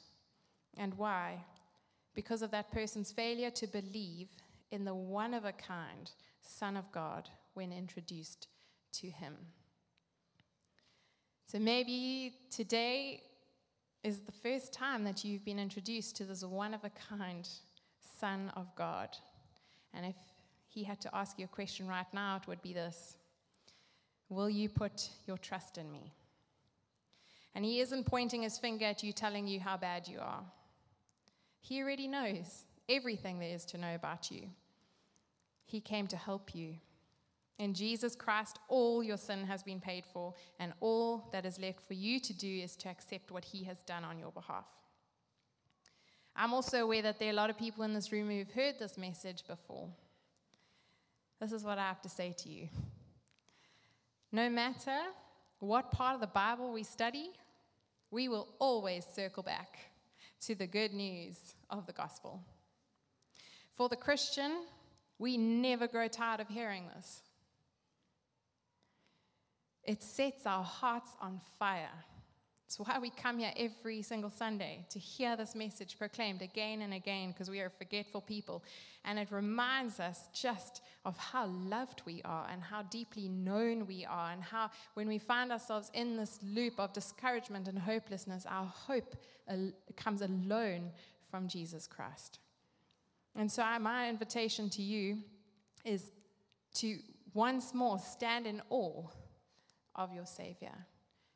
And 0.78 0.94
why? 0.94 1.44
Because 2.14 2.42
of 2.42 2.52
that 2.52 2.72
person's 2.72 3.12
failure 3.12 3.50
to 3.52 3.68
believe 3.68 4.30
in 4.72 4.86
the 4.86 4.94
one 4.94 5.34
of 5.34 5.46
a 5.46 5.52
kind 5.52 6.12
Son 6.42 6.78
of 6.78 6.92
God 6.92 7.30
when 7.54 7.72
introduced 7.72 8.48
to 8.94 9.10
him. 9.10 9.36
So 11.46 11.60
maybe 11.60 12.34
today 12.52 13.24
is 14.04 14.20
the 14.20 14.32
first 14.32 14.74
time 14.74 15.04
that 15.06 15.24
you've 15.24 15.46
been 15.46 15.60
introduced 15.60 16.16
to 16.18 16.24
this 16.24 16.44
one 16.44 16.74
of 16.74 16.84
a 16.84 16.92
kind 16.92 17.48
Son 18.20 18.52
of 18.56 18.68
God. 18.76 19.10
And 19.94 20.06
if 20.06 20.16
he 20.68 20.84
had 20.84 21.00
to 21.02 21.16
ask 21.16 21.40
you 21.40 21.46
a 21.46 21.50
question 21.50 21.88
right 21.88 22.06
now, 22.14 22.38
it 22.38 22.48
would 22.48 22.62
be 22.62 22.74
this 22.74 23.16
Will 24.30 24.50
you 24.50 24.68
put 24.68 25.10
your 25.26 25.38
trust 25.38 25.78
in 25.78 25.92
me? 25.92 26.12
And 27.56 27.64
he 27.64 27.80
isn't 27.80 28.06
pointing 28.06 28.44
his 28.44 28.58
finger 28.58 28.86
at 28.86 29.02
you, 29.02 29.12
telling 29.12 29.48
you 29.48 29.60
how 29.60 29.78
bad 29.78 30.08
you 30.08 30.20
are. 30.20 30.44
He 31.60 31.82
already 31.82 32.08
knows 32.08 32.66
everything 32.90 33.40
there 33.40 33.54
is 33.54 33.66
to 33.66 33.78
know 33.78 33.96
about 33.96 34.32
you. 34.32 34.50
He 35.66 35.82
came 35.82 36.08
to 36.08 36.18
help 36.18 36.56
you. 36.56 36.76
In 37.60 37.74
Jesus 37.74 38.16
Christ, 38.16 38.60
all 38.68 39.04
your 39.04 39.18
sin 39.18 39.44
has 39.46 39.64
been 39.64 39.80
paid 39.80 40.06
for, 40.14 40.34
and 40.60 40.74
all 40.80 41.28
that 41.32 41.46
is 41.46 41.60
left 41.60 41.82
for 41.88 41.96
you 41.96 42.20
to 42.20 42.34
do 42.34 42.48
is 42.48 42.76
to 42.78 42.90
accept 42.90 43.32
what 43.32 43.46
He 43.46 43.64
has 43.64 43.82
done 43.82 44.04
on 44.04 44.20
your 44.20 44.32
behalf. 44.32 44.66
I'm 46.36 46.54
also 46.54 46.84
aware 46.84 47.02
that 47.02 47.18
there 47.18 47.30
are 47.30 47.32
a 47.32 47.36
lot 47.36 47.50
of 47.50 47.58
people 47.58 47.84
in 47.84 47.94
this 47.94 48.12
room 48.12 48.30
who've 48.30 48.52
heard 48.52 48.76
this 48.78 48.98
message 48.98 49.44
before. 49.48 49.90
This 51.40 51.52
is 51.52 51.64
what 51.64 51.80
I 51.80 51.88
have 51.88 52.02
to 52.04 52.10
say 52.10 52.34
to 52.40 52.50
you 52.50 52.70
No 54.32 54.50
matter 54.50 54.98
what 55.60 55.92
part 55.92 56.14
of 56.14 56.22
the 56.22 56.28
Bible 56.28 56.72
we 56.72 56.84
study, 56.84 57.32
we 58.12 58.28
will 58.28 58.48
always 58.60 59.04
circle 59.04 59.42
back 59.42 59.80
to 60.42 60.54
the 60.54 60.68
good 60.68 60.94
news 60.94 61.56
of 61.72 61.88
the 61.88 61.94
gospel. 61.94 62.44
For 63.78 63.88
the 63.88 63.96
Christian, 63.96 64.64
we 65.20 65.38
never 65.38 65.88
grow 65.88 66.08
tired 66.08 66.40
of 66.40 66.48
hearing 66.48 66.86
this. 66.96 67.22
It 69.84 70.02
sets 70.02 70.48
our 70.48 70.64
hearts 70.64 71.12
on 71.22 71.40
fire. 71.60 72.04
It's 72.66 72.80
why 72.80 72.98
we 73.00 73.12
come 73.12 73.38
here 73.38 73.54
every 73.56 74.02
single 74.02 74.32
Sunday 74.32 74.84
to 74.90 74.98
hear 74.98 75.38
this 75.38 75.54
message 75.54 75.98
proclaimed 76.00 76.42
again 76.42 76.82
and 76.82 76.92
again 76.92 77.30
because 77.30 77.52
we 77.52 77.60
are 77.60 77.70
forgetful 77.70 78.22
people. 78.22 78.64
And 79.06 79.20
it 79.20 79.32
reminds 79.32 80.00
us 80.00 80.28
just 80.34 80.82
of 81.06 81.16
how 81.16 81.46
loved 81.46 82.02
we 82.04 82.24
are 82.26 82.48
and 82.52 82.64
how 82.64 82.82
deeply 82.82 83.30
known 83.30 83.86
we 83.86 84.06
are, 84.06 84.32
and 84.32 84.42
how 84.44 84.72
when 84.96 85.08
we 85.08 85.20
find 85.20 85.52
ourselves 85.52 85.92
in 85.94 86.18
this 86.18 86.40
loop 86.44 86.80
of 86.80 86.94
discouragement 86.94 87.68
and 87.68 87.78
hopelessness, 87.78 88.48
our 88.50 88.66
hope 88.66 89.16
comes 89.96 90.22
alone 90.22 90.90
from 91.30 91.48
Jesus 91.48 91.86
Christ. 91.86 92.40
And 93.38 93.52
so, 93.52 93.64
my 93.80 94.10
invitation 94.10 94.70
to 94.72 94.82
you 94.82 95.20
is 95.86 96.12
to 96.76 96.98
once 97.36 97.74
more 97.74 98.00
stand 98.00 98.48
in 98.48 98.62
awe 98.72 99.06
of 99.96 100.12
your 100.12 100.26
Savior. 100.26 100.74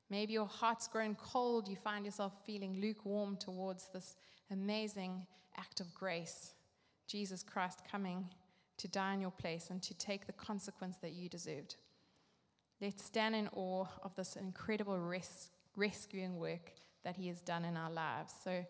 Maybe 0.09 0.33
your 0.33 0.47
heart's 0.47 0.87
grown 0.87 1.15
cold, 1.15 1.67
you 1.67 1.75
find 1.75 2.03
yourself 2.03 2.33
feeling 2.45 2.81
lukewarm 2.81 3.37
towards 3.37 3.87
this 3.93 4.15
amazing 4.49 5.25
act 5.57 5.79
of 5.79 5.93
grace. 5.93 6.53
Jesus 7.07 7.43
Christ 7.43 7.81
coming 7.89 8.27
to 8.77 8.87
die 8.87 9.13
in 9.13 9.21
your 9.21 9.31
place 9.31 9.69
and 9.69 9.81
to 9.83 9.93
take 9.93 10.25
the 10.25 10.33
consequence 10.33 10.97
that 11.03 11.13
you 11.13 11.29
deserved. 11.29 11.75
Let's 12.81 13.05
stand 13.05 13.35
in 13.35 13.47
awe 13.53 13.85
of 14.03 14.15
this 14.15 14.35
incredible 14.35 14.97
res- 14.97 15.51
rescuing 15.75 16.37
work 16.39 16.73
that 17.03 17.15
He 17.15 17.27
has 17.27 17.41
done 17.41 17.63
in 17.63 17.77
our 17.77 17.91
lives. 17.91 18.33
So 18.43 18.65